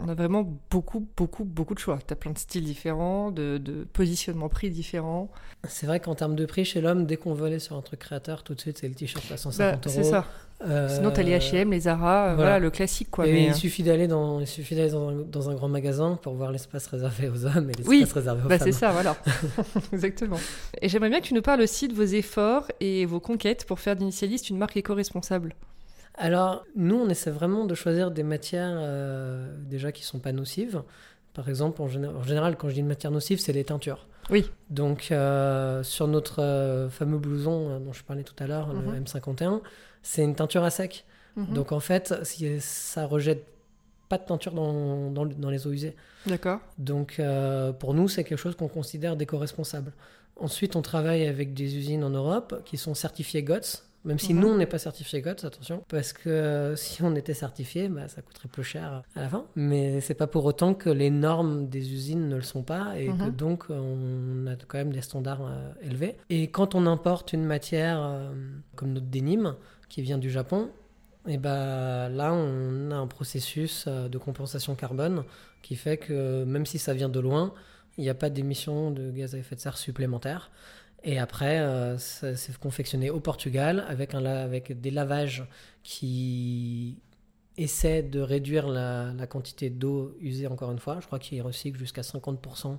on, 0.00 0.08
a 0.08 0.14
vraiment 0.14 0.50
beaucoup, 0.70 1.06
beaucoup, 1.16 1.44
beaucoup 1.44 1.74
de 1.74 1.78
choix. 1.78 1.98
Tu 2.06 2.12
as 2.12 2.16
plein 2.16 2.32
de 2.32 2.38
styles 2.38 2.64
différents, 2.64 3.30
de, 3.30 3.58
de 3.58 3.84
positionnements 3.92 4.48
prix 4.48 4.70
différents. 4.70 5.30
C'est 5.68 5.86
vrai 5.86 6.00
qu'en 6.00 6.14
termes 6.14 6.36
de 6.36 6.46
prix, 6.46 6.64
chez 6.64 6.80
l'homme, 6.80 7.04
dès 7.04 7.16
qu'on 7.18 7.34
veut 7.34 7.46
aller 7.46 7.58
sur 7.58 7.76
un 7.76 7.82
truc 7.82 8.00
créateur, 8.00 8.42
tout 8.42 8.54
de 8.54 8.60
suite, 8.60 8.78
c'est 8.78 8.88
le 8.88 8.94
t-shirt 8.94 9.30
à 9.30 9.36
150 9.36 9.58
Bah, 9.58 9.90
euros. 9.90 9.94
c'est 9.94 10.10
ça. 10.10 10.24
Euh, 10.64 10.88
Sinon, 10.88 11.10
t'as 11.10 11.22
les 11.22 11.36
H&M, 11.36 11.70
les 11.72 11.80
Zara, 11.80 12.22
euh, 12.30 12.34
voilà. 12.34 12.34
voilà. 12.36 12.58
le 12.60 12.70
classique, 12.70 13.10
quoi. 13.10 13.26
et 13.26 13.32
mais, 13.32 13.44
il 13.46 13.50
euh, 13.50 13.54
suffit 13.54 13.82
d'aller 13.82 14.06
dans, 14.06 14.38
il 14.40 14.46
suffit 14.46 14.76
d'aller 14.76 14.90
dans, 14.92 15.08
un, 15.08 15.16
dans 15.16 15.50
un 15.50 15.54
grand 15.54 15.68
magasin 15.68 16.18
pour 16.22 16.34
voir 16.34 16.52
l'espace 16.52 16.86
réservé 16.86 17.28
aux 17.28 17.44
hommes 17.46 17.68
et 17.68 17.74
l'espace 17.74 17.88
Oui, 17.88 18.04
réservé 18.04 18.42
aux 18.44 18.48
Bah, 18.48 18.58
femmes. 18.58 18.68
c'est 18.68 18.72
ça, 18.78 18.92
voilà. 18.92 19.16
Exactement. 19.92 20.38
Et 20.80 20.88
j'aimerais 20.88 21.10
bien 21.10 21.20
que 21.20 21.26
tu 21.26 21.34
nous 21.34 21.42
parles 21.42 21.60
aussi 21.62 21.88
de 21.88 21.94
vos 21.94 22.04
efforts 22.04 22.68
et 22.80 23.04
vos 23.06 23.18
conquêtes 23.20 23.66
pour 23.66 23.80
faire 23.80 23.96
d'Initialiste 23.96 24.50
une 24.50 24.56
marque 24.58 24.76
éco-responsable. 24.76 25.54
Alors, 26.14 26.64
nous, 26.76 26.96
on 26.96 27.08
essaie 27.08 27.30
vraiment 27.30 27.64
de 27.64 27.74
choisir 27.74 28.10
des 28.10 28.22
matières 28.22 28.74
euh, 28.76 29.54
déjà 29.58 29.92
qui 29.92 30.02
sont 30.04 30.18
pas 30.18 30.32
nocives, 30.32 30.82
Par 31.34 31.48
exemple, 31.48 31.80
en, 31.80 31.88
général, 31.88 32.56
quand 32.56 32.68
je 32.68 32.74
dis 32.74 32.80
une 32.80 32.86
matière 32.86 33.10
nocive, 33.10 33.40
c'est 33.40 33.54
les 33.54 33.64
teintures. 33.64 34.06
Oui. 34.30 34.50
Donc, 34.68 35.08
euh, 35.10 35.82
sur 35.82 36.06
notre 36.06 36.42
euh, 36.42 36.90
fameux 36.90 37.18
blouson 37.18 37.80
dont 37.80 37.94
je 37.94 38.04
parlais 38.04 38.22
tout 38.22 38.34
à 38.38 38.46
l'heure, 38.46 38.72
le 38.74 38.80
Mhm. 38.80 39.04
M51, 39.04 39.62
c'est 40.02 40.22
une 40.22 40.34
teinture 40.34 40.62
à 40.62 40.68
sec. 40.70 41.06
Mhm. 41.36 41.54
Donc, 41.54 41.72
en 41.72 41.80
fait, 41.80 42.14
si, 42.22 42.60
ça 42.60 43.06
rejette 43.06 43.46
pas 44.10 44.18
de 44.18 44.24
teinture 44.24 44.52
dans, 44.52 45.10
dans, 45.10 45.24
dans 45.24 45.48
les 45.48 45.66
eaux 45.66 45.72
usées. 45.72 45.96
D'accord. 46.26 46.60
Donc, 46.76 47.16
euh, 47.18 47.72
pour 47.72 47.94
nous, 47.94 48.08
c'est 48.08 48.24
quelque 48.24 48.38
chose 48.38 48.54
qu'on 48.54 48.68
considère 48.68 49.16
d'éco-responsable. 49.16 49.92
Ensuite, 50.36 50.76
on 50.76 50.82
travaille 50.82 51.26
avec 51.26 51.54
des 51.54 51.76
usines 51.78 52.04
en 52.04 52.10
Europe 52.10 52.62
qui 52.66 52.76
sont 52.76 52.94
certifiées 52.94 53.42
GOTS. 53.42 53.84
Même 54.04 54.18
si 54.18 54.34
Mhm. 54.34 54.40
nous, 54.40 54.48
on 54.48 54.56
n'est 54.56 54.66
pas 54.66 54.78
certifié 54.78 55.20
GOTS, 55.22 55.44
attention, 55.44 55.84
parce 55.88 56.12
que 56.12 56.28
euh, 56.28 56.74
si 56.76 57.02
on 57.04 57.14
était 57.14 57.34
certifié, 57.34 57.88
bah, 57.88 58.08
ça 58.08 58.20
coûterait 58.20 58.48
plus 58.48 58.64
cher 58.64 59.04
à 59.14 59.20
la 59.20 59.28
fin. 59.28 59.44
Mais 59.54 60.00
c'est 60.00 60.14
pas 60.14 60.26
pour 60.26 60.44
autant 60.44 60.74
que 60.74 60.90
les 60.90 61.10
normes 61.10 61.68
des 61.68 61.92
usines 61.92 62.28
ne 62.28 62.34
le 62.34 62.42
sont 62.42 62.64
pas 62.64 62.98
et 62.98 63.06
que 63.06 63.12
Mhm. 63.28 63.36
donc 63.36 63.64
on 63.70 64.46
a 64.48 64.56
quand 64.66 64.78
même 64.78 64.92
des 64.92 65.02
standards 65.02 65.46
euh, 65.46 65.72
élevés. 65.82 66.16
Et 66.30 66.48
quand 66.50 66.74
on 66.74 66.86
importe 66.86 67.32
une 67.32 67.44
matière 67.44 68.00
euh, 68.02 68.32
comme 68.74 68.92
notre 68.92 69.06
dénime 69.06 69.54
qui 69.88 70.02
vient 70.02 70.18
du 70.18 70.30
Japon, 70.30 70.70
et 71.28 71.38
ben 71.38 72.08
là, 72.08 72.32
on 72.34 72.90
a 72.90 72.96
un 72.96 73.06
processus 73.06 73.86
de 73.86 74.18
compensation 74.18 74.74
carbone 74.74 75.22
qui 75.62 75.76
fait 75.76 75.96
que 75.96 76.42
même 76.42 76.66
si 76.66 76.78
ça 76.80 76.92
vient 76.94 77.08
de 77.08 77.20
loin, 77.20 77.54
il 77.98 78.02
n'y 78.02 78.10
a 78.10 78.14
pas 78.14 78.30
d'émissions 78.30 78.90
de 78.90 79.12
gaz 79.12 79.36
à 79.36 79.38
effet 79.38 79.54
de 79.54 79.60
serre 79.60 79.78
supplémentaires. 79.78 80.50
Et 81.04 81.18
après, 81.18 81.58
euh, 81.60 81.98
c'est 81.98 82.56
confectionné 82.58 83.10
au 83.10 83.18
Portugal 83.20 83.84
avec, 83.88 84.14
un, 84.14 84.24
avec 84.24 84.80
des 84.80 84.90
lavages 84.90 85.44
qui 85.82 86.98
essaient 87.58 88.02
de 88.02 88.20
réduire 88.20 88.68
la, 88.68 89.12
la 89.12 89.26
quantité 89.26 89.68
d'eau 89.68 90.16
usée 90.20 90.46
encore 90.46 90.70
une 90.70 90.78
fois. 90.78 90.98
Je 91.00 91.06
crois 91.06 91.18
qu'ils 91.18 91.42
recyclent 91.42 91.78
jusqu'à 91.78 92.02
50% 92.02 92.78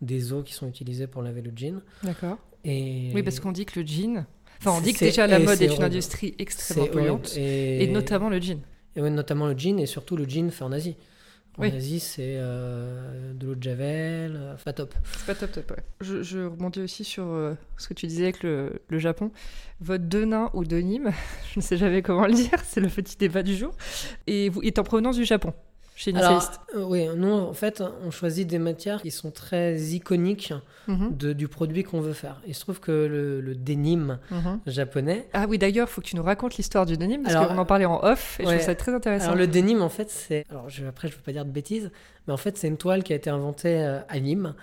des 0.00 0.32
eaux 0.32 0.42
qui 0.42 0.52
sont 0.52 0.68
utilisées 0.68 1.06
pour 1.06 1.22
laver 1.22 1.42
le 1.42 1.52
jean. 1.54 1.80
D'accord. 2.02 2.38
Et 2.64 3.10
Oui, 3.14 3.22
parce 3.22 3.40
qu'on 3.40 3.52
dit 3.52 3.64
que 3.64 3.80
le 3.80 3.86
jean. 3.86 4.26
Enfin, 4.60 4.72
on 4.76 4.80
dit 4.80 4.92
que 4.92 5.00
déjà 5.00 5.26
la 5.26 5.38
mode 5.38 5.60
est 5.60 5.74
une 5.74 5.82
industrie 5.82 6.34
extrêmement 6.38 6.86
polluante. 6.86 7.34
Et, 7.36 7.82
Et 7.84 7.86
notamment 7.88 8.28
le 8.28 8.40
jean. 8.40 8.60
et 8.94 9.00
ouais, 9.00 9.10
notamment 9.10 9.46
le 9.46 9.58
jean 9.58 9.78
et 9.80 9.86
surtout 9.86 10.16
le 10.16 10.28
jean 10.28 10.50
fait 10.50 10.62
en 10.64 10.72
Asie. 10.72 10.96
En 11.58 11.62
Oui. 11.62 11.72
Asie, 11.76 12.00
c'est 12.00 12.36
euh, 12.38 13.34
de 13.34 13.46
l'eau 13.46 13.54
de 13.54 13.62
javel, 13.62 14.36
euh, 14.36 14.54
pas 14.64 14.72
top. 14.72 14.94
C'est 15.18 15.26
pas 15.26 15.34
top 15.34 15.52
top. 15.52 15.70
ouais. 15.72 15.84
Je, 16.00 16.22
je 16.22 16.38
rebondis 16.40 16.80
aussi 16.80 17.04
sur 17.04 17.24
euh, 17.26 17.54
ce 17.76 17.88
que 17.88 17.94
tu 17.94 18.06
disais 18.06 18.22
avec 18.24 18.42
le, 18.42 18.80
le 18.88 18.98
Japon. 18.98 19.30
Votre 19.80 20.04
denain 20.08 20.48
ou 20.54 20.64
denim, 20.64 21.10
je 21.52 21.58
ne 21.58 21.62
sais 21.62 21.76
jamais 21.76 22.00
comment 22.00 22.26
le 22.26 22.32
dire, 22.34 22.58
c'est 22.64 22.80
le 22.80 22.88
petit 22.88 23.16
débat 23.18 23.42
du 23.42 23.54
jour, 23.54 23.74
et 24.26 24.48
vous 24.48 24.62
est 24.62 24.78
en 24.78 24.82
provenance 24.84 25.16
du 25.16 25.24
Japon, 25.26 25.52
chez 25.94 26.14
Alors, 26.16 26.50
euh, 26.74 26.84
oui, 26.84 27.06
nous, 27.16 27.30
en 27.30 27.52
fait, 27.52 27.82
on 28.04 28.10
choisit 28.10 28.46
des 28.48 28.58
matières 28.58 29.02
qui 29.02 29.10
sont 29.10 29.30
très 29.30 29.78
iconiques 29.78 30.52
Mhm, 30.88 31.16
de- 31.16 31.32
du 31.32 31.46
produit 31.46 31.84
qu'on 31.84 32.00
veut 32.00 32.12
faire. 32.12 32.40
Il 32.46 32.54
se 32.56 32.60
trouve 32.60 32.80
que 32.80 32.90
le, 32.90 33.40
le 33.40 33.54
denim 33.54 34.18
mhm. 34.32 34.60
japonais. 34.66 35.28
Ah 35.32 35.46
oui, 35.48 35.56
d'ailleurs, 35.58 35.88
faut 35.88 36.00
que 36.00 36.06
tu 36.08 36.16
nous 36.16 36.24
racontes 36.24 36.56
l'histoire 36.56 36.86
du 36.86 36.96
denim, 36.96 37.22
parce 37.22 37.36
Alors, 37.36 37.48
qu'on 37.48 37.58
en 37.58 37.64
parlait 37.64 37.84
en 37.84 38.02
off, 38.02 38.40
et 38.40 38.42
je 38.42 38.48
ouais. 38.48 38.54
trouve 38.56 38.66
ça 38.66 38.74
très 38.74 38.92
intéressant. 38.92 39.26
Alors, 39.26 39.36
le 39.36 39.46
denim, 39.46 39.80
en 39.80 39.88
fait, 39.88 40.10
c'est. 40.10 40.44
Alors, 40.50 40.68
je, 40.68 40.84
après, 40.84 41.06
je 41.06 41.12
ne 41.12 41.18
veux 41.18 41.22
pas 41.22 41.30
dire 41.32 41.44
de 41.44 41.50
bêtises, 41.52 41.90
mais 42.26 42.32
en 42.32 42.36
fait, 42.36 42.56
c'est 42.58 42.66
une 42.68 42.78
toile 42.78 43.04
qui 43.04 43.12
a 43.12 43.16
été 43.16 43.30
inventée 43.30 43.80
euh, 43.80 44.00
à 44.08 44.18
Nîmes. 44.18 44.54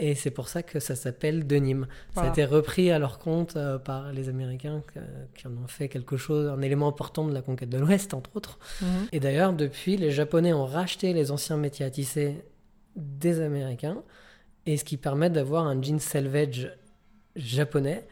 Et 0.00 0.14
c'est 0.14 0.30
pour 0.30 0.48
ça 0.48 0.62
que 0.62 0.78
ça 0.78 0.94
s'appelle 0.94 1.46
denim. 1.46 1.82
Ça 1.82 1.88
Voilà. 2.14 2.28
a 2.28 2.32
été 2.32 2.44
repris 2.44 2.90
à 2.92 2.98
leur 3.00 3.18
compte 3.18 3.56
euh, 3.56 3.78
par 3.78 4.12
les 4.12 4.28
Américains 4.28 4.82
que- 4.94 5.00
qui 5.34 5.46
en 5.48 5.52
ont 5.52 5.66
fait 5.66 5.88
quelque 5.88 6.16
chose, 6.16 6.48
un 6.48 6.62
élément 6.62 6.86
important 6.86 7.26
de 7.26 7.34
la 7.34 7.42
conquête 7.42 7.68
de 7.68 7.78
l'Ouest, 7.78 8.14
entre 8.14 8.30
autres. 8.36 8.58
Mhm. 8.80 8.88
Et 9.12 9.18
d'ailleurs, 9.20 9.52
depuis, 9.52 9.96
les 9.96 10.10
Japonais 10.12 10.52
ont 10.52 10.66
racheté 10.66 11.12
les 11.12 11.30
anciens 11.32 11.56
métiers 11.56 11.84
à 11.84 11.90
tisser 11.90 12.44
des 12.96 13.40
Américains, 13.40 14.02
et 14.66 14.76
ce 14.76 14.84
qui 14.84 14.96
permet 14.98 15.30
d'avoir 15.30 15.66
un 15.66 15.80
jean 15.82 15.98
selvage 15.98 16.70
japonais, 17.36 18.06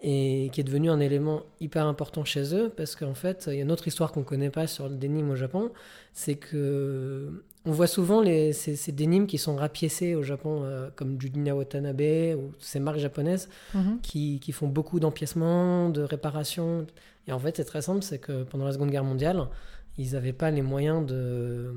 et 0.00 0.48
qui 0.52 0.60
est 0.60 0.64
devenu 0.64 0.90
un 0.90 1.00
élément 1.00 1.42
hyper 1.60 1.86
important 1.86 2.24
chez 2.24 2.54
eux, 2.54 2.68
parce 2.76 2.94
qu'en 2.94 3.14
fait, 3.14 3.44
il 3.48 3.54
y 3.54 3.58
a 3.58 3.62
une 3.62 3.72
autre 3.72 3.88
histoire 3.88 4.12
qu'on 4.12 4.20
ne 4.20 4.24
connaît 4.24 4.50
pas 4.50 4.66
sur 4.68 4.88
le 4.88 4.94
denim 4.96 5.28
au 5.30 5.34
Japon, 5.36 5.72
c'est 6.12 6.36
que 6.36 7.44
on 7.68 7.72
voit 7.72 7.86
souvent 7.86 8.20
les, 8.22 8.52
ces, 8.54 8.76
ces 8.76 8.92
dénimes 8.92 9.26
qui 9.26 9.36
sont 9.38 9.54
rapiécés 9.56 10.14
au 10.14 10.22
Japon, 10.22 10.62
euh, 10.64 10.88
comme 10.96 11.20
Junya 11.20 11.54
Watanabe, 11.54 12.00
ou 12.36 12.52
ces 12.58 12.80
marques 12.80 12.98
japonaises, 12.98 13.48
Mhm. 13.74 14.00
qui, 14.02 14.40
qui 14.40 14.52
font 14.52 14.66
beaucoup 14.68 14.98
d'empiècements, 15.00 15.90
de 15.90 16.02
réparations. 16.02 16.86
Et 17.26 17.32
en 17.32 17.38
fait, 17.38 17.56
c'est 17.58 17.64
très 17.64 17.82
simple, 17.82 18.02
c'est 18.02 18.18
que 18.18 18.42
pendant 18.44 18.64
la 18.64 18.72
Seconde 18.72 18.90
Guerre 18.90 19.04
mondiale, 19.04 19.48
ils 19.98 20.12
n'avaient 20.12 20.32
pas 20.32 20.50
les 20.50 20.62
moyens 20.62 21.04
de, 21.06 21.74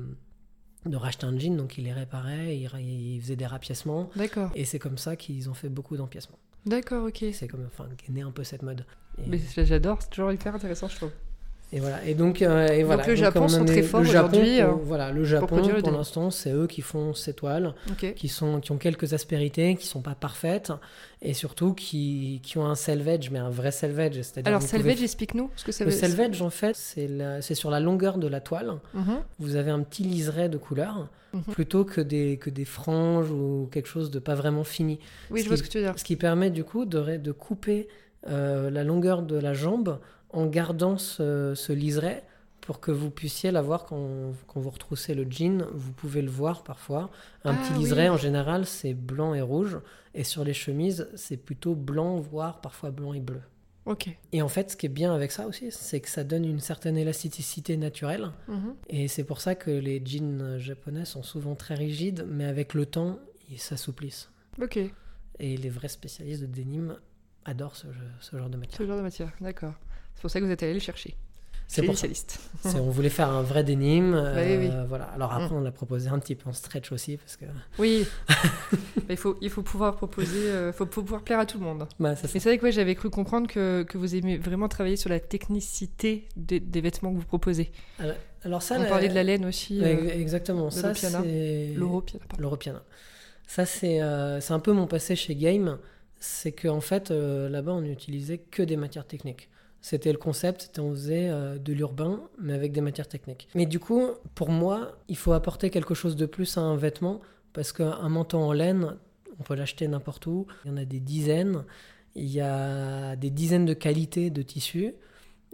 de 0.86 0.96
racheter 0.96 1.26
un 1.26 1.38
jean, 1.38 1.56
donc 1.56 1.76
ils 1.78 1.84
les 1.84 1.92
réparaient, 1.92 2.56
ils, 2.56 3.20
faisaient 3.20 3.36
des 3.36 3.46
rapiècements. 3.46 4.08
D'accord, 4.16 4.50
Et 4.54 4.64
c'est 4.64 4.78
comme 4.78 4.98
ça 4.98 5.14
qu'ils 5.16 5.50
ont 5.50 5.54
fait 5.54 5.68
beaucoup 5.68 5.96
d'empiècements. 5.96 6.38
d'accord, 6.64 7.04
ok. 7.06 7.24
C'est 7.32 7.48
comme, 7.48 7.66
enfin, 7.66 7.86
qu'est 7.98 8.12
née 8.12 8.22
un 8.22 8.30
peu 8.30 8.44
cette 8.44 8.62
mode. 8.62 8.86
Et, 9.18 9.28
Mais 9.28 9.38
j'adore, 9.64 9.98
c'est 10.00 10.08
toujours 10.10 10.32
hyper 10.32 10.54
intéressant, 10.54 10.88
je 10.88 10.96
trouve. 10.96 11.10
Et 11.72 11.80
voilà. 11.80 12.04
Et 12.04 12.14
donc, 12.14 12.42
euh, 12.42 12.68
et 12.68 12.82
voilà. 12.82 13.06
le 13.06 13.14
Japon 13.14 13.48
sont 13.48 13.62
est- 13.62 13.66
très 13.66 13.76
le 13.80 13.86
forts 13.86 14.00
aujourd'hui, 14.02 14.60
euh, 14.60 14.68
voilà, 14.82 15.10
le 15.10 15.24
Japon, 15.24 15.56
le 15.56 15.80
pour 15.82 15.90
l'instant, 15.92 16.30
c'est 16.30 16.52
eux 16.52 16.66
qui 16.66 16.82
font 16.82 17.14
ces 17.14 17.32
toiles. 17.34 17.74
Qui, 18.16 18.28
sont, 18.28 18.60
qui 18.60 18.72
ont 18.72 18.76
quelques 18.78 19.12
aspérités, 19.14 19.74
qui 19.76 19.86
sont 19.86 20.02
pas 20.02 20.14
parfaites, 20.14 20.72
et 21.22 21.34
surtout 21.34 21.72
qui, 21.74 22.40
qui 22.42 22.58
ont 22.58 22.66
un 22.66 22.74
selvage, 22.74 23.30
mais 23.30 23.38
un 23.38 23.50
vrai 23.50 23.70
selvage. 23.70 24.14
c'est-à-dire 24.16 24.48
Alors, 24.48 24.60
vous 24.60 24.66
pouvez- 24.66 24.82
selvage, 24.82 25.02
explique-nous. 25.02 25.50
ce 25.56 25.64
que 25.64 25.72
ça 25.72 25.84
Le 25.84 25.90
veut 25.90 25.96
selvage, 25.96 26.42
en 26.42 26.50
fait, 26.50 26.76
c'est 26.76 27.08
la- 27.08 27.40
c'est 27.42 27.54
sur 27.54 27.70
la 27.70 27.80
longueur 27.80 28.18
de 28.18 28.26
la 28.28 28.40
toile. 28.40 28.74
Mhm, 28.94 29.20
Vous 29.38 29.56
avez 29.56 29.70
un 29.70 29.80
petit 29.80 30.02
liseré 30.02 30.48
de 30.48 30.58
couleur, 30.58 31.08
Mhm. 31.32 31.42
plutôt 31.52 31.84
que 31.84 32.00
des, 32.02 32.36
que 32.36 32.50
des 32.50 32.64
franges 32.66 33.30
ou 33.30 33.68
quelque 33.72 33.88
chose 33.88 34.10
de 34.10 34.18
pas 34.18 34.34
vraiment 34.34 34.64
fini. 34.64 34.98
Oui, 35.30 35.40
Ce 35.40 35.44
je 35.44 35.48
vois 35.48 35.56
qui- 35.56 35.62
ce 35.62 35.66
que 35.68 35.72
tu 35.72 35.78
veux 35.78 35.84
dire. 35.84 35.94
Ce 35.98 36.04
qui 36.04 36.16
permet 36.16 36.50
du 36.50 36.64
coup 36.64 36.84
de, 36.84 37.16
de 37.16 37.32
couper 37.32 37.88
euh, 38.28 38.70
la 38.70 38.84
longueur 38.84 39.22
de 39.22 39.36
la 39.36 39.52
jambe 39.52 39.98
en 40.32 40.46
gardant 40.46 40.98
ce, 40.98 41.54
ce 41.54 41.72
liseré 41.72 42.22
pour 42.60 42.78
que 42.80 42.90
vous 42.92 43.10
puissiez 43.10 43.50
l'avoir 43.50 43.84
quand, 43.86 44.32
quand 44.46 44.60
vous 44.60 44.70
retroussez 44.70 45.14
le 45.14 45.26
jean. 45.28 45.64
Vous 45.74 45.92
pouvez 45.92 46.22
le 46.22 46.30
voir 46.30 46.62
parfois. 46.62 47.10
Un 47.44 47.54
Ah, 47.54 47.56
petit 47.56 47.72
oui. 47.72 47.80
liseré, 47.80 48.08
en 48.08 48.16
général, 48.16 48.66
c'est 48.66 48.94
blanc 48.94 49.34
et 49.34 49.40
rouge. 49.40 49.78
Et 50.14 50.22
sur 50.24 50.44
les 50.44 50.54
chemises, 50.54 51.08
c'est 51.16 51.36
plutôt 51.36 51.74
blanc, 51.74 52.18
voire 52.20 52.60
parfois 52.60 52.90
blanc 52.90 53.12
et 53.14 53.20
bleu. 53.20 53.40
Ok. 53.84 54.16
Et 54.30 54.42
en 54.42 54.48
fait, 54.48 54.70
ce 54.70 54.76
qui 54.76 54.86
est 54.86 54.88
bien 54.88 55.12
avec 55.12 55.32
ça 55.32 55.48
aussi, 55.48 55.72
c'est 55.72 55.98
que 55.98 56.08
ça 56.08 56.22
donne 56.22 56.44
une 56.44 56.60
certaine 56.60 56.96
élasticité 56.96 57.76
naturelle. 57.76 58.30
Mhm. 58.46 58.74
Et 58.90 59.08
c'est 59.08 59.24
pour 59.24 59.40
ça 59.40 59.56
que 59.56 59.72
les 59.72 60.00
jeans 60.04 60.56
japonais 60.58 61.04
sont 61.04 61.24
souvent 61.24 61.56
très 61.56 61.74
rigides, 61.74 62.24
mais 62.28 62.44
avec 62.44 62.74
le 62.74 62.86
temps, 62.86 63.18
ils 63.50 63.58
s'assouplissent. 63.58 64.30
Ok, 64.62 64.78
Et 65.40 65.56
les 65.56 65.68
vrais 65.68 65.88
spécialistes 65.88 66.42
de 66.42 66.46
denim 66.46 66.96
adorent 67.44 67.74
ce, 67.74 67.88
ce 68.20 68.36
genre 68.36 68.50
de 68.50 68.56
matière. 68.56 68.78
ce 68.78 68.86
genre 68.86 68.98
de 68.98 69.02
matière, 69.02 69.32
d'accord. 69.40 69.74
C'est 70.14 70.20
pour 70.22 70.30
ça 70.30 70.40
que 70.40 70.44
vous 70.44 70.50
êtes 70.50 70.62
allé 70.62 70.74
le 70.74 70.80
chercher. 70.80 71.14
C'est 71.68 71.82
pour 71.84 71.96
ça. 71.96 72.06
On 72.76 72.90
voulait 72.90 73.08
faire 73.08 73.30
un 73.30 73.40
vrai 73.42 73.64
denim. 73.64 74.12
euh, 74.12 74.58
oui, 74.60 74.66
oui. 74.66 74.72
Voilà. 74.88 75.04
Alors 75.06 75.32
après, 75.32 75.54
on 75.54 75.60
l'a 75.60 75.70
proposé 75.72 76.10
un 76.10 76.18
petit 76.18 76.34
peu 76.34 76.50
en 76.50 76.52
stretch 76.52 76.92
aussi, 76.92 77.16
parce 77.16 77.36
que 77.36 77.46
Oui. 77.78 78.06
Mais 79.08 79.14
il 79.14 79.16
faut, 79.16 79.38
il 79.40 79.48
faut 79.48 79.62
pouvoir 79.62 79.96
proposer, 79.96 80.50
euh, 80.50 80.70
faut, 80.74 80.84
pouvoir 80.84 81.22
plaire 81.22 81.38
à 81.38 81.46
tout 81.46 81.58
le 81.58 81.64
monde. 81.64 81.88
bah, 81.98 82.14
c'est 82.14 82.38
vrai 82.40 82.58
que 82.58 82.64
ouais, 82.64 82.72
j'avais 82.72 82.94
cru 82.94 83.08
comprendre 83.08 83.46
que, 83.48 83.84
que 83.84 83.96
vous 83.96 84.14
aimez 84.14 84.36
vraiment 84.36 84.68
travailler 84.68 84.96
sur 84.96 85.08
la 85.08 85.18
technicité 85.18 86.28
des, 86.36 86.60
des 86.60 86.80
vêtements 86.82 87.10
que 87.10 87.18
vous 87.18 87.24
proposez. 87.24 87.72
Alors 88.44 88.60
ça, 88.60 88.74
On 88.76 88.82
la- 88.82 88.88
parlait 88.88 89.08
de 89.08 89.14
la 89.14 89.22
laine 89.22 89.46
aussi, 89.46 89.80
Ouais, 89.80 89.96
euh, 89.96 90.20
exactement. 90.20 90.68
Ça, 90.70 90.92
c'est 90.94 91.74
l'Europiana. 92.38 92.82
Ça, 93.46 93.64
c'est 93.64 94.02
euh, 94.02 94.40
c'est 94.40 94.52
un 94.52 94.60
peu 94.60 94.72
mon 94.72 94.86
passé 94.86 95.16
chez 95.16 95.34
Game. 95.36 95.78
C'est 96.20 96.52
qu'en 96.52 96.80
fait, 96.82 97.10
là-bas, 97.10 97.72
on 97.72 97.80
n'utilisait 97.80 98.38
que 98.38 98.62
des 98.62 98.76
matières 98.76 99.06
techniques. 99.06 99.48
C'était 99.82 100.12
le 100.12 100.18
concept, 100.18 100.62
c'était 100.62 100.80
on 100.80 100.92
faisait 100.92 101.28
euh, 101.28 101.58
de 101.58 101.72
l'urbain, 101.72 102.20
mais 102.40 102.54
avec 102.54 102.72
des 102.72 102.80
matières 102.80 103.08
techniques. 103.08 103.48
Mais 103.56 103.66
du 103.66 103.80
coup, 103.80 104.06
pour 104.36 104.48
moi, 104.48 104.96
il 105.08 105.16
faut 105.16 105.32
apporter 105.32 105.70
quelque 105.70 105.94
chose 105.94 106.14
de 106.14 106.24
plus 106.24 106.56
à 106.56 106.60
un 106.60 106.76
vêtement, 106.76 107.20
parce 107.52 107.72
qu'un 107.72 108.08
manteau 108.08 108.38
en 108.38 108.52
laine, 108.52 108.96
on 109.40 109.42
peut 109.42 109.56
l'acheter 109.56 109.88
n'importe 109.88 110.26
où. 110.26 110.46
Il 110.64 110.70
y 110.70 110.74
en 110.74 110.76
a 110.76 110.84
des 110.84 111.00
dizaines. 111.00 111.64
Il 112.14 112.30
y 112.30 112.40
a 112.40 113.16
des 113.16 113.30
dizaines 113.30 113.66
de 113.66 113.74
qualités 113.74 114.30
de 114.30 114.42
tissus. 114.42 114.94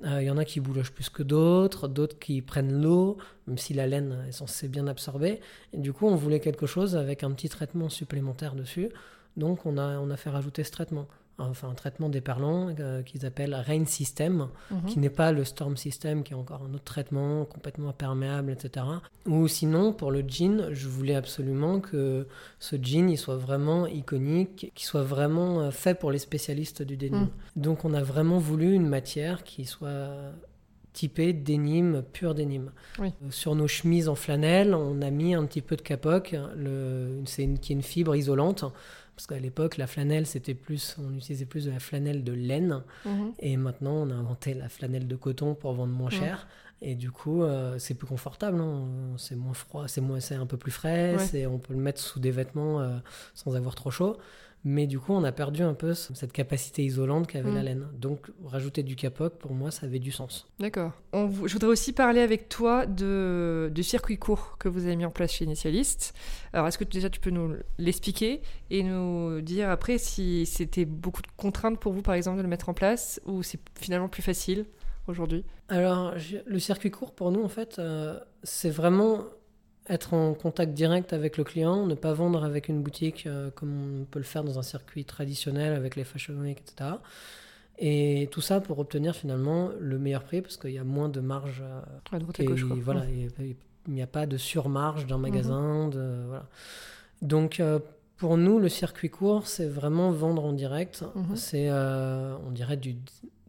Euh, 0.04 0.23
il 0.23 0.26
y 0.26 0.30
en 0.30 0.37
a 0.37 0.44
qui 0.44 0.61
boulogent 0.61 0.92
plus 0.92 1.08
que 1.08 1.23
d'autres, 1.23 1.88
d'autres 1.88 2.18
qui 2.18 2.42
prennent 2.42 2.82
l'eau, 2.82 3.16
même 3.47 3.58
si 3.58 3.73
la 3.73 3.87
laine 3.87 4.25
est 4.28 4.32
censée 4.32 4.68
bien 4.68 4.87
absorber. 4.87 5.40
Et 5.73 5.78
du 5.78 5.92
coup, 5.92 6.06
on 6.06 6.14
voulait 6.14 6.40
quelque 6.40 6.66
chose 6.66 6.97
avec 6.97 7.25
un 7.25 7.32
petit 7.32 7.49
traitement 7.49 7.88
supplémentaire 7.88 8.54
dessus. 8.54 8.90
Donc, 9.37 9.64
on 9.64 9.78
a, 9.78 9.99
on 9.99 10.11
a 10.11 10.16
fait 10.16 10.30
rajouter 10.30 10.64
ce 10.64 10.70
traitement. 10.70 11.08
Enfin, 11.40 11.68
un 11.71 11.75
traitement 11.75 12.09
déperlant 12.09 12.75
euh, 12.80 13.02
qu'ils 13.02 13.25
appellent 13.25 13.54
Rain 13.54 13.85
System, 13.85 14.49
Mhm. 14.73 14.85
qui 14.87 14.99
n'est 14.99 15.09
pas 15.09 15.30
le 15.30 15.45
Storm 15.45 15.76
System, 15.76 16.25
qui 16.25 16.33
est 16.33 16.37
encore 16.37 16.62
un 16.68 16.75
autre 16.75 16.83
traitement 16.85 17.45
complètement 17.45 17.90
imperméable, 17.90 18.50
etc. 18.50 18.85
Ou 19.26 19.47
sinon, 19.47 19.92
pour 19.92 20.11
le 20.11 20.25
jean, 20.26 20.73
je 20.73 20.88
voulais 20.88 21.14
absolument 21.14 21.78
que 21.80 22.26
ce 22.59 22.75
jean 22.83 23.09
il 23.09 23.16
soit 23.16 23.37
vraiment 23.37 23.87
iconique, 23.87 24.73
qu'il 24.75 24.87
soit 24.87 25.04
vraiment 25.04 25.61
euh, 25.61 25.71
fait 25.71 25.95
pour 25.97 26.11
les 26.11 26.18
spécialistes 26.18 26.83
du 26.83 26.97
denim. 26.97 27.28
Mm. 27.57 27.61
Donc, 27.62 27.85
on 27.85 27.95
a 27.95 28.02
vraiment 28.02 28.38
voulu 28.38 28.73
une 28.75 28.88
matière 28.88 29.45
qui 29.45 29.64
soit 29.64 30.09
typé 30.92 31.33
dénime, 31.33 32.02
pur 32.12 32.35
dénime. 32.35 32.73
Oui. 32.99 33.09
Euh, 33.23 33.30
Sur 33.30 33.54
nos 33.54 33.68
chemises 33.68 34.09
en 34.09 34.16
flanelle, 34.16 34.75
on 34.75 35.00
a 35.02 35.11
mis 35.11 35.35
un 35.35 35.45
petit 35.47 35.62
peu 35.62 35.76
de 35.76 35.83
capoc, 35.83 36.35
le, 36.57 37.21
c'est 37.26 37.45
une, 37.45 37.61
qui 37.61 37.73
est 37.73 37.76
une 37.76 37.83
fibre 37.83 38.16
isolante. 38.16 38.64
Parce 39.19 39.27
qu'à 39.27 39.41
l'époque, 39.41 39.79
la 39.79 39.89
flanelle, 39.89 40.27
c'était 40.27 40.55
plus, 40.55 40.95
on 40.97 41.13
utilisait 41.17 41.45
plus 41.45 41.65
de 41.65 41.73
la 41.73 41.81
flanelle 41.81 42.23
de 42.23 42.31
laine. 42.33 42.85
Mhm. 43.05 43.33
Et 43.41 43.57
maintenant, 43.57 43.95
on 43.95 44.11
a 44.11 44.15
inventé 44.15 44.55
la 44.55 44.69
flanelle 44.69 45.09
de 45.09 45.17
coton 45.17 45.57
pour 45.57 45.73
vendre 45.73 45.93
moins 45.93 46.09
cher. 46.09 46.47
Et 46.83 46.95
du 46.95 47.11
coup, 47.11 47.43
euh, 47.43 47.81
c'est 47.81 47.95
plus 47.95 48.07
confortable. 48.07 48.61
hein. 48.61 48.87
C'est 49.17 49.35
moins 49.35 49.55
froid, 49.55 49.89
c'est 49.89 50.01
moins, 50.01 50.21
c'est 50.21 50.37
un 50.37 50.47
peu 50.47 50.57
plus 50.57 50.71
frais. 50.71 51.17
Ouais. 51.17 51.19
c'est- 51.27 51.47
on 51.47 51.59
peut 51.59 51.73
le 51.75 51.81
mettre 51.81 52.01
sous 52.01 52.21
des 52.21 52.31
vêtements 52.31 52.81
euh, 52.81 52.97
sans 53.35 53.57
avoir 53.57 53.75
trop 53.75 53.91
chaud. 53.91 54.19
Mais 54.65 54.87
du 54.88 54.99
coup, 54.99 55.12
on 55.12 55.23
a 55.25 55.31
perdu 55.33 55.62
un 55.62 55.73
peu 55.75 55.95
ce- 55.95 56.12
cette 56.15 56.33
capacité 56.33 56.85
isolante 56.85 57.29
qu'avait 57.29 57.50
Mm. 57.50 57.55
la 57.55 57.62
laine. 57.62 57.87
Donc, 57.95 58.31
rajouter 58.45 58.83
du 58.83 58.97
capoc, 58.97 59.35
pour 59.38 59.53
moi, 59.55 59.71
ça 59.71 59.87
avait 59.87 60.00
du 60.00 60.11
sens. 60.11 60.47
D'accord. 60.59 60.93
Je 61.15 61.53
voudrais 61.53 61.69
aussi 61.69 61.93
parler 61.93 62.21
avec 62.21 62.49
toi 62.49 62.85
de, 62.85 63.71
du 63.73 63.83
circuit 63.85 64.19
court 64.19 64.57
que 64.59 64.69
vous 64.69 64.85
avez 64.85 64.97
mis 64.97 65.05
en 65.05 65.11
place 65.11 65.31
chez 65.33 65.45
Initialist. 65.45 66.12
Alors, 66.53 66.67
est-ce 66.67 66.77
que 66.77 66.85
déjà 66.85 67.09
tu 67.09 67.21
peux 67.21 67.31
nous 67.31 67.55
l'expliquer 67.79 68.43
et 68.71 68.83
nous 68.83 69.41
dire 69.43 69.71
après 69.71 69.97
si 69.99 70.45
c'était 70.45 70.85
beaucoup 70.85 71.23
de 71.23 71.29
contraintes 71.37 71.79
pour 71.79 71.93
vous, 71.93 72.03
par 72.03 72.15
exemple, 72.15 72.38
de 72.38 72.43
le 72.43 72.49
mettre 72.49 72.69
en 72.69 72.75
place 72.75 73.21
ou 73.27 73.43
c'est 73.45 73.61
finalement 73.79 74.09
plus 74.09 74.23
facile 74.23 74.67
aujourd'hui? 75.07 75.45
Alors, 75.69 76.15
le 76.47 76.59
circuit 76.59 76.91
court, 76.91 77.15
pour 77.15 77.31
nous, 77.31 77.43
en 77.45 77.49
fait, 77.49 77.79
euh, 77.79 78.19
c'est 78.43 78.71
vraiment 78.71 79.25
être 79.88 80.14
en 80.14 80.35
contact 80.35 80.73
direct 80.75 81.12
avec 81.12 81.37
le 81.37 81.45
client, 81.45 81.87
ne 81.87 81.95
pas 81.95 82.12
vendre 82.12 82.45
avec 82.45 82.68
une 82.68 82.83
boutique 82.83 83.26
euh, 83.26 83.50
comme 83.50 84.00
on 84.00 84.04
peut 84.04 84.18
le 84.18 84.25
faire 84.25 84.45
dans 84.45 84.59
un 84.59 84.62
circuit 84.62 85.04
traditionnel 85.04 85.73
avec 85.75 85.97
les 85.97 86.04
fashion 86.04 86.35
week, 86.35 86.61
etc. 86.61 86.90
Et 87.78 88.28
tout 88.33 88.40
ça 88.40 88.61
pour 88.61 88.78
obtenir 88.80 89.14
finalement 89.14 89.71
le 89.78 89.99
meilleur 89.99 90.25
prix 90.25 90.42
parce 90.42 90.57
qu'il 90.57 90.73
y 90.73 90.78
a 90.78 90.85
moins 90.85 91.09
de 91.09 91.21
marge. 91.21 91.62
euh, 91.64 91.80
À 92.12 92.18
droite 92.18 92.40
et 92.40 92.45
gauche, 92.45 92.64
quoi. 92.66 92.76
voilà, 92.83 93.00
Ouais. 93.02 93.28
il 93.87 93.92
n'y 93.95 94.02
a 94.02 94.07
pas 94.09 94.26
de 94.26 94.37
surmarge 94.37 95.07
d'un 95.07 95.16
Mhm. 95.16 95.23
magasin. 95.23 95.88
de, 95.88 96.25
voilà. 96.26 96.47
Donc, 97.23 97.61
euh, 97.61 97.78
pour 98.16 98.37
nous, 98.37 98.59
le 98.59 98.68
circuit 98.68 99.11
court, 99.11 99.47
c'est 99.47 99.68
vraiment 99.68 100.11
vendre 100.11 100.45
en 100.45 100.52
direct. 100.52 101.04
Mhm. 101.14 101.37
C'est, 101.37 101.68
euh, 101.71 102.37
on 102.47 102.50
dirait, 102.50 102.76
du 102.76 102.97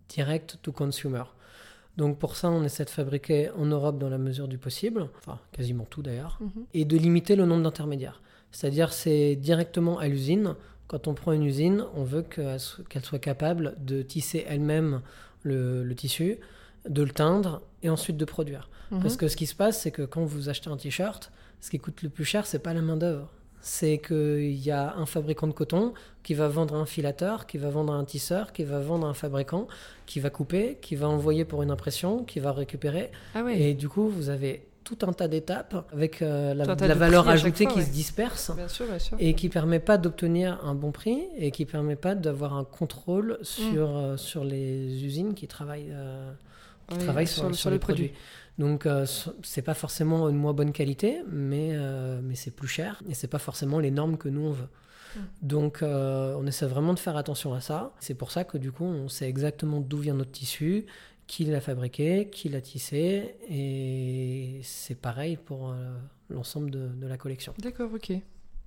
direct 0.09 0.59
to 0.61 0.71
consumer. 0.71 1.23
Donc, 1.99 2.17
pour 2.17 2.37
ça, 2.37 2.49
on 2.49 2.63
essaie 2.63 2.85
de 2.85 2.89
fabriquer 2.89 3.49
en 3.57 3.65
Europe 3.65 3.97
dans 3.99 4.07
la 4.09 4.17
mesure 4.17 4.47
du 4.47 4.57
possible, 4.57 5.09
enfin, 5.19 5.37
quasiment 5.51 5.83
tout 5.89 6.01
d'ailleurs, 6.01 6.37
Mhm. 6.39 6.49
et 6.73 6.85
de 6.85 6.95
limiter 6.97 7.35
le 7.35 7.45
nombre 7.45 7.63
d'intermédiaires. 7.63 8.21
C'est-à-dire, 8.51 8.93
c'est 8.93 9.35
directement 9.35 9.99
à 9.99 10.07
l'usine. 10.07 10.55
Quand 10.87 11.07
on 11.09 11.13
prend 11.13 11.33
une 11.33 11.43
usine, 11.43 11.83
on 11.95 12.03
veut 12.05 12.21
qu'elle 12.23 12.59
so- 12.59 12.83
qu'elle 12.89 13.03
soit 13.03 13.19
capable 13.19 13.75
de 13.85 14.01
tisser 14.01 14.45
elle-même 14.47 15.01
le, 15.43 15.83
le 15.83 15.93
tissu, 15.95 16.37
de 16.87 17.03
le 17.03 17.11
teindre 17.11 17.61
et 17.83 17.89
ensuite 17.89 18.15
de 18.15 18.25
produire. 18.25 18.69
Mhm. 18.91 19.01
Parce 19.01 19.17
que 19.17 19.27
ce 19.27 19.35
qui 19.35 19.45
se 19.45 19.53
passe, 19.55 19.81
c'est 19.81 19.91
que 19.91 20.03
quand 20.03 20.23
vous 20.23 20.47
achetez 20.47 20.69
un 20.69 20.77
t-shirt, 20.77 21.31
ce 21.59 21.69
qui 21.69 21.79
coûte 21.79 22.01
le 22.01 22.09
plus 22.09 22.23
cher, 22.25 22.45
c'est 22.45 22.59
pas 22.59 22.73
la 22.73 22.81
main-d'œuvre. 22.81 23.29
C'est 23.61 23.97
qu'il 23.97 24.57
y 24.57 24.71
a 24.71 24.95
un 24.95 25.05
fabricant 25.05 25.47
de 25.47 25.51
coton 25.53 25.93
qui 26.23 26.33
va 26.33 26.47
vendre 26.47 26.75
un 26.75 26.85
filateur, 26.85 27.45
qui 27.45 27.57
va 27.57 27.69
vendre 27.69 27.93
un 27.93 28.05
tisseur, 28.05 28.53
qui 28.53 28.63
va 28.63 28.79
vendre 28.79 29.05
un 29.07 29.13
fabricant, 29.13 29.67
qui 30.05 30.19
va 30.19 30.29
couper, 30.29 30.77
qui 30.81 30.95
va 30.95 31.09
envoyer 31.09 31.45
pour 31.45 31.61
une 31.63 31.71
impression, 31.71 32.23
qui 32.23 32.39
va 32.39 32.51
récupérer. 32.51 33.11
Ah. 33.35 33.43
Et 33.51 33.73
du 33.73 33.89
coup, 33.89 34.07
vous 34.07 34.29
avez 34.29 34.65
tout 34.85 34.97
un 35.05 35.13
tas 35.13 35.27
d'étapes 35.27 35.85
avec 35.93 36.21
euh, 36.21 36.53
la, 36.55 36.65
valeur 36.95 37.29
ajoutée 37.29 37.65
fois, 37.65 37.73
qui 37.73 37.79
ouais. 37.79 37.85
se 37.85 37.91
disperse 37.91 38.51
Bien 38.55 38.67
sûr, 38.67 38.87
bien 38.87 38.97
sûr. 38.97 39.17
et 39.19 39.35
qui 39.35 39.47
permet 39.49 39.79
pas 39.79 39.99
d'obtenir 39.99 40.59
un 40.63 40.73
bon 40.73 40.91
prix 40.91 41.21
et 41.37 41.51
qui 41.51 41.65
permet 41.65 41.95
pas 41.95 42.15
d'avoir 42.15 42.55
un 42.55 42.63
contrôle 42.63 43.37
Mm. 43.39 43.43
sur, 43.43 43.97
euh, 43.97 44.17
sur 44.17 44.43
les 44.43 45.05
usines 45.05 45.33
qui 45.35 45.47
travaillent, 45.47 45.91
euh, 45.91 46.31
qui 46.89 46.97
Oui, 46.97 47.03
travaillent 47.03 47.27
sur, 47.27 47.53
sur 47.53 47.69
le 47.69 47.75
les 47.75 47.79
produits. 47.79 48.13
Donc 48.59 48.85
euh, 48.85 49.05
so- 49.05 49.33
c'est 49.41 49.61
pas 49.61 49.73
forcément 49.73 50.27
une 50.29 50.35
moins 50.35 50.53
bonne 50.53 50.73
qualité, 50.73 51.23
mais, 51.31 51.69
euh, 51.73 52.19
mais 52.21 52.35
c'est 52.35 52.51
plus 52.51 52.67
cher 52.67 53.01
et 53.09 53.13
c'est 53.15 53.27
pas 53.29 53.39
forcément 53.39 53.79
les 53.79 53.89
normes 53.89 54.17
que 54.17 54.27
nous 54.29 54.41
on 54.41 54.51
veut. 54.51 54.67
Mm. 55.15 55.19
Donc 55.41 55.81
euh, 55.81 56.35
on 56.37 56.45
essaie 56.45 56.67
vraiment 56.67 56.93
de 56.93 56.99
faire 56.99 57.15
attention 57.15 57.53
à 57.53 57.61
ça. 57.61 57.93
C'est 57.99 58.15
pour 58.15 58.31
ça 58.31 58.43
que 58.43 58.57
du 58.57 58.71
coup 58.71 58.83
on 58.83 59.07
sait 59.07 59.27
exactement 59.29 59.79
d'où 59.79 59.97
vient 59.97 60.13
notre 60.13 60.31
tissu, 60.33 60.85
qui 61.25 61.45
l'a 61.45 61.61
fabriqué, 61.61 62.29
qui 62.29 62.49
l'a 62.49 62.59
tissé 62.59 63.35
et 63.49 64.59
c'est 64.63 64.95
pareil 64.95 65.37
pour 65.37 65.69
euh, 65.71 65.75
l'ensemble 66.29 66.69
de, 66.69 66.87
de 66.89 67.07
la 67.07 67.17
collection. 67.17 67.53
D'accord, 67.59 67.91
ok. 67.93 68.11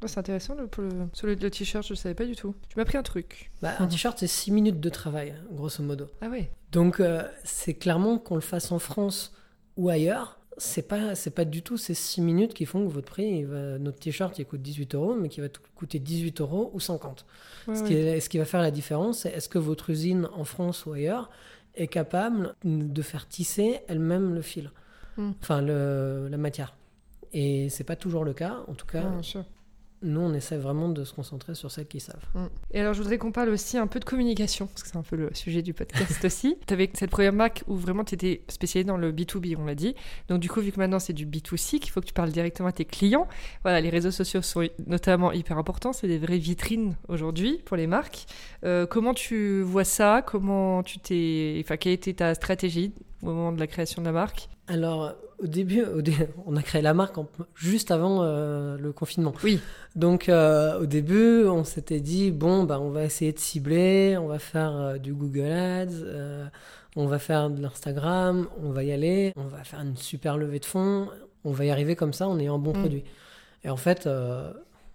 Ah, 0.05 0.09
c'est 0.09 0.19
intéressant 0.19 0.55
le, 0.55 0.66
pour 0.69 0.83
le, 0.85 0.90
sur 1.12 1.27
le, 1.27 1.35
le 1.35 1.51
t-shirt, 1.51 1.87
je 1.87 1.95
savais 1.95 2.14
pas 2.14 2.25
du 2.25 2.35
tout. 2.35 2.55
Tu 2.69 2.79
m'as 2.79 2.85
pris 2.85 2.97
un 2.99 3.03
truc. 3.05 3.51
Bah, 3.61 3.75
un 3.79 3.87
t-shirt 3.87 4.19
c'est 4.19 4.27
6 4.27 4.53
minutes 4.53 4.81
de 4.81 4.88
travail 4.88 5.35
grosso 5.53 5.83
modo. 5.83 6.09
Ah 6.23 6.29
ouais. 6.29 6.51
Donc 6.73 7.03
c'est 7.45 7.75
clairement 7.75 8.16
qu'on 8.19 8.37
le 8.37 8.40
fasse 8.40 8.73
en 8.73 8.79
France 8.79 9.35
ou 9.77 9.89
ailleurs, 9.89 10.39
c'est 10.59 10.87
pas 10.87 11.15
c'est 11.15 11.31
pas 11.31 11.45
du 11.47 11.63
tout 11.63 11.77
ces 11.79 11.95
6 11.95 12.21
minutes 12.21 12.53
qui 12.55 12.67
font 12.67 12.87
que 12.87 12.93
votre 12.93 13.11
prix, 13.11 13.39
il 13.39 13.47
va- 13.47 13.79
notre 13.79 13.99
t-shirt 13.99 14.39
il 14.39 14.45
coûte 14.47 14.61
18 14.63 14.95
euros, 14.95 15.15
mais 15.15 15.29
qui 15.29 15.41
va 15.41 15.49
coûter 15.75 15.99
18 15.99 16.41
euros 16.41 16.71
ou 16.75 16.81
50. 16.81 17.25
Ouais, 17.69 17.75
ce. 17.77 17.83
Qui 17.85 17.95
est- 17.95 18.21
ce 18.21 18.29
qui 18.29 18.39
va 18.39 18.45
faire 18.45 18.61
la 18.61 18.71
différence, 18.71 19.21
c'est 19.21 19.31
est-ce 19.31 19.49
que 19.49 19.59
votre 19.59 19.91
usine 19.91 20.29
en 20.35 20.45
France 20.45 20.85
ou 20.87 20.93
ailleurs 20.93 21.31
est 21.75 21.87
capable 21.87 22.55
de 22.65 23.03
faire 23.03 23.27
tisser 23.29 23.81
elle-même 23.89 24.35
le 24.35 24.43
fil, 24.43 24.71
Mm. 25.17 25.31
enfin 25.41 25.63
le, 25.63 26.29
la 26.31 26.37
matière. 26.37 26.75
Et 27.33 27.71
c'est 27.71 27.85
pas 27.85 27.97
toujours 27.97 28.25
le 28.25 28.35
cas. 28.35 28.59
En 28.69 28.75
tout 28.75 28.87
cas, 28.87 29.03
Ouais, 29.05 29.11
bien 29.11 29.23
sûr. 29.23 29.45
Nous 30.03 30.21
on 30.21 30.35
essaie 30.35 30.57
vraiment 30.57 30.88
de 30.88 31.05
se 31.05 31.12
concentrer 31.12 31.55
sur 31.55 31.71
celles 31.71 31.87
qui 31.87 32.01
savent. 32.01 32.25
Mm. 32.35 32.47
Et 32.73 32.81
alors, 32.81 32.95
je 32.95 33.03
voudrais 33.03 33.19
qu'on 33.19 33.33
parle 33.33 33.49
aussi 33.51 33.79
un 33.79 33.87
peu 33.87 34.01
de 34.01 34.05
communication, 34.05 34.67
parce 34.67 34.83
que 34.83 34.88
c'est 34.88 34.97
un 34.97 35.03
peu 35.03 35.17
le 35.17 35.31
sujet 35.35 35.62
du 35.62 35.75
podcast 35.75 36.25
aussi. 36.25 36.57
Tu 36.67 36.75
avais 36.75 36.91
cette 36.95 37.11
première 37.11 37.33
marque 37.33 37.65
où 37.67 37.77
vraiment 37.77 38.05
tu 38.05 38.15
étais 38.15 38.43
spécialisé 38.49 38.87
dans 38.87 38.97
le 38.97 39.12
B2B, 39.12 39.57
on 39.59 39.65
l'a 39.65 39.75
dit. 39.75 39.95
Donc, 40.29 40.41
du 40.41 40.49
coup, 40.49 40.61
vu 40.61 40.73
que 40.73 40.79
maintenant 40.79 40.99
c'est 40.99 41.12
du 41.12 41.27
B2C, 41.27 41.79
qu'il 41.79 41.91
faut 41.91 42.01
que 42.01 42.07
tu 42.07 42.12
parles 42.12 42.31
directement 42.31 42.69
à 42.69 42.73
tes 42.73 42.85
clients, 42.85 43.29
voilà, 43.62 43.81
les 43.81 43.91
réseaux 43.91 44.11
sociaux 44.11 44.43
sont 44.43 44.69
notamment 44.87 45.33
hyper 45.33 45.59
importants. 45.59 45.93
C'est 45.93 46.09
des 46.09 46.19
vraies 46.19 46.38
vitrines 46.38 46.97
aujourd'hui 47.09 47.61
pour 47.65 47.77
les 47.77 47.87
marques. 47.87 48.27
Euh, 48.65 48.87
comment 48.87 49.15
tu 49.15 49.62
vois 49.62 49.85
ça? 49.85 50.23
Comment 50.23 50.83
tu 50.83 50.99
t'es. 50.99 51.61
Enfin, 51.65 51.77
quelle 51.77 51.93
était 51.93 52.15
ta 52.15 52.35
stratégie 52.35 52.93
au 53.23 53.27
moment 53.27 53.53
de 53.53 53.61
la 53.61 53.67
création 53.67 54.03
de 54.03 54.07
la 54.07 54.12
marque? 54.12 54.49
Alors, 54.69 55.15
au 55.42 55.46
début, 55.46 55.83
au 55.85 56.00
dé- 56.02 56.12
on 56.46 56.57
a 56.57 56.62
créé 56.62 56.81
la 56.83 56.94
marque 56.94 57.18
en- 57.18 57.28
juste 57.55 57.90
avant 57.90 58.22
euh, 58.22 58.76
le 58.78 58.92
confinement. 58.92 59.33
Oui. 59.44 59.59
Donc, 59.96 60.28
euh, 60.28 60.81
au 60.81 60.87
début, 60.87 61.44
on 61.46 61.64
s'était 61.64 62.00
dit 62.00 62.31
bon, 62.31 62.64
bah, 62.64 62.78
on 62.81 62.90
va 62.90 63.05
essayer 63.05 63.33
de 63.33 63.38
cibler, 63.38 64.16
on 64.18 64.26
va 64.28 64.38
faire 64.38 64.74
euh, 64.76 64.98
du 64.98 65.12
Google 65.12 65.50
Ads, 65.52 66.50
on 66.96 67.07
va 67.07 67.18
faire 67.18 67.50
de 67.50 67.61
l'Instagram, 67.61 68.46
on 68.62 68.70
va 68.70 68.85
y 68.85 68.92
aller, 68.92 69.33
on 69.37 69.44
va 69.46 69.64
faire 69.64 69.81
une 69.81 69.96
super 69.96 70.37
levée 70.38 70.59
de 70.59 70.64
fonds, 70.66 71.09
on 71.44 71.50
va 71.52 71.64
y 71.64 71.70
arriver 71.70 71.96
comme 71.96 72.12
ça 72.12 72.28
en 72.28 72.38
ayant 72.38 72.55
un 72.57 72.59
bon 72.59 72.72
Mm. 72.72 72.81
produit. 72.81 73.05
Et 73.64 73.70
en 73.70 73.76
fait, 73.76 74.07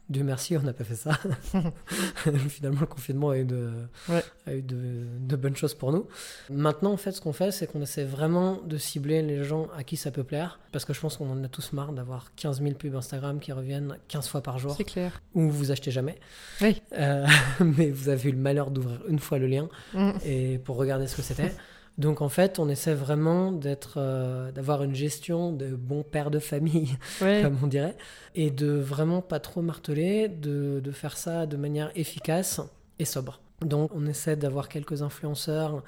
Dieu 0.10 0.24
merci, 0.24 0.56
on 0.56 0.62
n'a 0.62 0.72
pas 0.74 0.86
fait 0.86 0.96
ça. 0.96 1.12
Finalement, 2.50 2.80
le 2.82 2.86
confinement 2.86 3.30
a 3.32 3.38
eu, 3.38 3.46
de, 3.46 3.72
Ouais. 4.08 4.24
a 4.46 4.54
eu 4.56 4.62
de, 4.62 4.78
de 5.20 5.36
bonnes 5.36 5.56
choses 5.56 5.74
pour 5.74 5.92
nous. 5.92 6.08
Maintenant, 6.50 6.92
en 6.94 6.98
fait, 6.98 7.12
ce 7.12 7.20
qu'on 7.22 7.34
fait, 7.34 7.52
c'est 7.52 7.68
qu'on 7.68 7.82
essaie 7.82 8.06
vraiment 8.06 8.62
de 8.66 8.78
cibler 8.78 9.22
les 9.22 9.44
gens 9.44 9.68
à 9.78 9.84
qui 9.84 9.98
ça 9.98 10.12
peut 10.12 10.24
plaire. 10.24 10.60
Parce 10.72 10.86
que 10.86 10.94
je 10.94 11.00
pense 11.02 11.18
qu'on 11.18 11.30
en 11.30 11.44
a 11.44 11.48
tous 11.50 11.74
marre 11.74 11.92
d'avoir 11.92 12.34
15 12.36 12.62
000 12.62 12.76
pubs 12.76 12.96
Instagram 12.96 13.40
qui 13.40 13.52
reviennent 13.52 13.98
15 14.08 14.28
fois 14.30 14.42
par 14.42 14.60
jour, 14.60 14.76
C'est 14.78 14.84
clair. 14.86 15.22
ou 15.34 15.50
vous 15.50 15.72
achetez 15.72 15.92
jamais. 15.92 16.18
Oui. 16.62 16.82
Euh, 16.94 17.26
mais 17.60 17.90
vous 17.92 18.10
avez 18.10 18.30
eu 18.30 18.32
le 18.32 18.38
malheur 18.38 18.72
d'ouvrir 18.72 19.02
une 19.10 19.20
fois 19.20 19.38
le 19.40 19.48
lien 19.48 19.68
Mm. 19.94 20.12
et 20.26 20.58
pour 20.60 20.76
regarder 20.78 21.08
ce 21.08 21.16
que 21.16 21.22
c'était. 21.22 21.54
Donc 21.98 22.22
en 22.22 22.30
fait, 22.30 22.60
on 22.60 22.70
essaie 22.70 22.94
vraiment 22.94 23.52
d'être, 23.52 23.96
euh, 23.98 24.52
d'avoir 24.52 24.84
une 24.84 24.94
gestion 24.94 25.52
de 25.52 25.70
bon 25.76 26.04
père 26.04 26.30
de 26.30 26.40
famille, 26.40 26.96
Ouais. 27.22 27.42
comme 27.44 27.58
on 27.64 27.68
dirait, 27.68 27.96
et 28.36 28.52
de 28.52 28.68
vraiment 28.72 29.22
pas 29.22 29.40
trop 29.40 29.62
marteler, 29.64 30.28
de, 30.28 30.80
de 30.84 30.92
faire 30.92 31.18
ça 31.18 31.46
de 31.48 31.58
manière 31.58 31.92
efficace 31.96 32.62
et 33.00 33.06
sobre. 33.06 33.42
Donc 33.62 33.92
on 33.96 34.06
essaie 34.06 34.36
d'avoir 34.36 34.70
quelques 34.70 35.02
influenceurs 35.02 35.84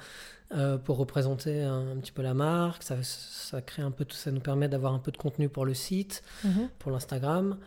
euh, 0.52 0.80
pour 0.80 0.98
représenter 0.98 1.62
un, 1.62 1.92
un 1.92 1.98
petit 1.98 2.12
peu 2.12 2.24
la 2.24 2.34
marque. 2.34 2.82
Ça, 2.82 2.96
ça 3.04 3.62
crée 3.62 3.84
un 3.84 3.92
peu, 3.92 4.04
tout- 4.04 4.16
ça 4.16 4.32
nous 4.32 4.40
permet 4.40 4.68
d'avoir 4.68 4.96
un 4.96 5.00
peu 5.00 5.12
de 5.12 5.18
contenu 5.18 5.48
pour 5.48 5.64
le 5.64 5.76
site, 5.76 6.24
Mhm. 6.44 6.70
pour 6.80 6.92
l'Instagram, 6.92 7.58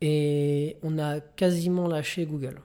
et 0.00 0.78
on 0.82 0.98
a 0.98 1.20
quasiment 1.20 1.86
lâché 1.86 2.24
Google. 2.24 2.60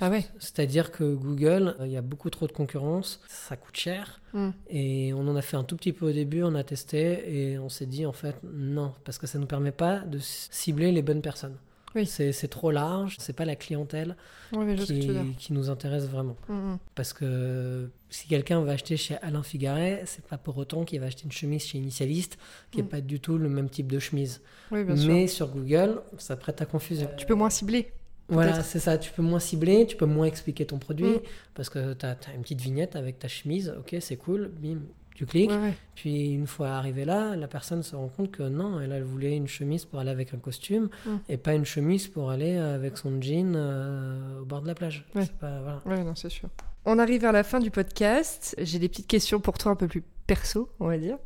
Ah 0.00 0.10
ouais. 0.10 0.24
C'est-à-dire 0.38 0.90
que 0.90 1.14
Google, 1.14 1.74
euh, 1.80 1.86
il 1.86 1.92
y 1.92 1.96
a 1.96 2.02
beaucoup 2.02 2.30
trop 2.30 2.46
de 2.46 2.52
concurrence, 2.52 3.20
ça 3.28 3.56
coûte 3.56 3.76
cher. 3.76 4.20
Mm. 4.34 4.50
Et 4.68 5.12
on 5.14 5.26
en 5.28 5.36
a 5.36 5.42
fait 5.42 5.56
un 5.56 5.64
tout 5.64 5.76
petit 5.76 5.92
peu 5.92 6.10
au 6.10 6.12
début, 6.12 6.42
on 6.42 6.54
a 6.54 6.64
testé 6.64 7.52
et 7.52 7.58
on 7.58 7.68
s'est 7.68 7.86
dit 7.86 8.04
en 8.06 8.12
fait 8.12 8.36
non, 8.44 8.92
parce 9.04 9.18
que 9.18 9.26
ça 9.26 9.38
ne 9.38 9.42
nous 9.42 9.48
permet 9.48 9.72
pas 9.72 10.00
de 10.00 10.18
cibler 10.20 10.92
les 10.92 11.02
bonnes 11.02 11.22
personnes. 11.22 11.56
Oui. 11.94 12.04
C'est 12.04 12.48
trop 12.48 12.70
large, 12.70 13.16
c'est 13.18 13.32
pas 13.32 13.46
la 13.46 13.56
clientèle 13.56 14.16
qui, 14.50 15.52
nous 15.52 15.70
intéresse 15.70 16.04
vraiment. 16.04 16.36
Mm, 16.48 16.54
mm. 16.54 16.78
Parce 16.94 17.14
que 17.14 17.88
si 18.10 18.28
quelqu'un 18.28 18.60
va 18.60 18.72
acheter 18.72 18.98
chez 18.98 19.16
Alain 19.22 19.42
Figaret, 19.42 20.02
c'est 20.04 20.26
pas 20.26 20.36
pour 20.36 20.58
autant 20.58 20.84
qu'il 20.84 21.00
va 21.00 21.06
acheter 21.06 21.24
une 21.24 21.32
chemise 21.32 21.64
chez 21.64 21.78
Initialiste, 21.78 22.36
qui 22.70 22.78
n'est 22.78 22.88
pas 22.88 23.00
du 23.00 23.18
tout 23.18 23.38
le 23.38 23.48
même 23.48 23.70
type 23.70 23.90
de 23.90 23.98
chemise. 23.98 24.42
Oui, 24.70 24.84
bien 24.84 24.94
sûr. 24.94 25.10
Mais 25.10 25.26
sur 25.26 25.48
Google, 25.48 26.02
ça 26.18 26.36
prête 26.36 26.60
à 26.60 26.66
confusion. 26.66 27.08
Tu 27.16 27.24
peux 27.24 27.34
moins 27.34 27.48
cibler. 27.48 27.94
Voilà, 28.28 28.62
c'est 28.62 28.80
ça. 28.80 28.98
Tu 28.98 29.12
peux 29.12 29.22
moins 29.22 29.38
cibler, 29.38 29.86
tu 29.86 29.96
peux 29.96 30.06
moins 30.06 30.26
expliquer 30.26 30.66
ton 30.66 30.78
produit 30.78 31.04
Mm. 31.06 31.20
parce 31.54 31.68
que 31.70 31.94
tu 31.94 32.04
as, 32.06 32.16
une 32.34 32.42
petite 32.42 32.60
vignette 32.60 32.96
avec 32.96 33.18
ta 33.18 33.28
chemise. 33.28 33.72
Ok, 33.78 33.96
c'est 34.00 34.16
cool. 34.16 34.50
Bim, 34.58 34.78
tu 35.14 35.26
cliques. 35.26 35.50
Ouais, 35.50 35.56
ouais. 35.56 35.74
Puis 35.94 36.32
une 36.32 36.46
fois 36.46 36.70
arrivé 36.70 37.04
là, 37.04 37.36
la 37.36 37.46
personne 37.48 37.82
se 37.82 37.94
rend 37.96 38.08
compte 38.08 38.30
que 38.32 38.42
non, 38.42 38.80
elle, 38.80 38.92
elle 38.92 39.04
voulait 39.04 39.36
une 39.36 39.46
chemise 39.48 39.84
pour 39.84 40.00
aller 40.00 40.10
avec 40.10 40.34
un 40.34 40.38
costume 40.38 40.88
Mm. 41.06 41.10
et 41.28 41.36
pas 41.36 41.54
une 41.54 41.64
chemise 41.64 42.08
pour 42.08 42.30
aller 42.30 42.56
avec 42.56 42.98
son 42.98 43.20
jean 43.22 43.54
euh, 43.56 44.40
au 44.40 44.44
bord 44.44 44.60
de 44.62 44.66
la 44.66 44.74
plage. 44.74 45.06
Ouais. 45.14 45.22
C'est 45.24 45.36
pas- 45.38 45.60
voilà. 45.60 45.82
Ouais, 45.86 46.04
non, 46.04 46.14
c'est 46.16 46.28
sûr. 46.30 46.48
On 46.84 46.98
arrive 46.98 47.20
vers 47.22 47.32
la 47.32 47.42
fin 47.44 47.60
du 47.60 47.70
podcast. 47.70 48.54
J'ai 48.58 48.78
des 48.78 48.88
petites 48.88 49.06
questions 49.08 49.40
pour 49.40 49.56
toi 49.58 49.72
un 49.72 49.76
peu 49.76 49.88
plus 49.88 50.02
perso, 50.26 50.68
on 50.80 50.86
va 50.88 50.98
dire. 50.98 51.18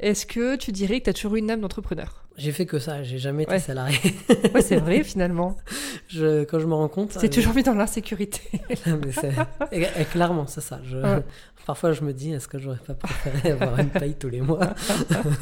Est-ce 0.00 0.24
que 0.26 0.56
tu 0.56 0.72
dirais 0.72 0.98
que 1.00 1.04
tu 1.04 1.10
as 1.10 1.12
toujours 1.14 1.36
eu 1.36 1.38
une 1.38 1.50
âme 1.50 1.60
d'entrepreneur? 1.60 2.24
J'ai 2.38 2.52
fait 2.52 2.66
que 2.66 2.78
ça, 2.78 3.02
j'ai 3.02 3.18
jamais 3.18 3.42
été 3.42 3.52
Ouais. 3.52 3.58
salarié. 3.58 3.98
Ouais, 4.54 4.62
c'est 4.62 4.76
vrai 4.76 5.02
finalement. 5.02 5.56
Je, 6.08 6.44
quand 6.44 6.58
je 6.60 6.66
me 6.66 6.74
rends 6.74 6.88
compte. 6.88 7.10
T'es 7.18 7.26
euh, 7.26 7.30
toujours 7.30 7.54
mis 7.54 7.62
dans 7.64 7.74
l'insécurité. 7.74 8.40
mais 8.86 9.12
c'est- 9.12 9.32
et- 9.72 9.82
et 10.00 10.04
clairement, 10.04 10.46
c'est 10.46 10.60
ça. 10.60 10.80
Je- 10.84 10.96
Ouais. 10.98 11.22
Parfois, 11.66 11.92
je 11.92 12.02
me 12.02 12.14
dis, 12.14 12.32
est-ce 12.32 12.48
que 12.48 12.58
j'aurais 12.58 12.78
pas 12.78 12.94
préféré 12.94 13.50
avoir 13.60 13.78
une 13.78 13.90
paye 13.90 14.14
tous 14.14 14.30
les 14.30 14.40
mois 14.40 14.72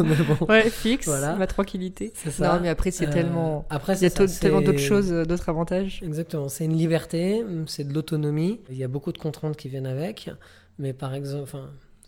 Mais 0.00 0.14
bon, 0.40 0.46
Ouais, 0.48 0.68
fixe, 0.70 1.06
Voilà. 1.06 1.36
ma 1.36 1.46
tranquillité. 1.46 2.12
c'est 2.16 2.32
ça. 2.32 2.54
Non, 2.54 2.60
mais 2.60 2.68
après, 2.68 2.90
c'est 2.90 3.06
Euh, 3.06 3.12
tellement. 3.12 3.64
Après, 3.70 3.92
Il 3.94 4.02
y 4.02 4.06
a 4.06 4.10
c'est 4.10 4.26
ça, 4.26 4.40
tellement 4.40 4.58
c'est- 4.58 4.64
d'autres 4.64 4.78
choses, 4.80 5.12
euh, 5.12 5.24
d'autres 5.24 5.48
avantages. 5.48 6.00
Exactement, 6.02 6.48
c'est 6.48 6.64
une 6.64 6.76
liberté, 6.76 7.44
c'est 7.66 7.84
de 7.86 7.94
l'autonomie. 7.94 8.60
Il 8.70 8.76
y 8.76 8.82
a 8.82 8.88
beaucoup 8.88 9.12
de 9.12 9.18
contraintes 9.18 9.56
qui 9.56 9.68
viennent 9.68 9.86
avec, 9.86 10.28
mais 10.80 10.92
par 10.92 11.14
exemple, 11.14 11.56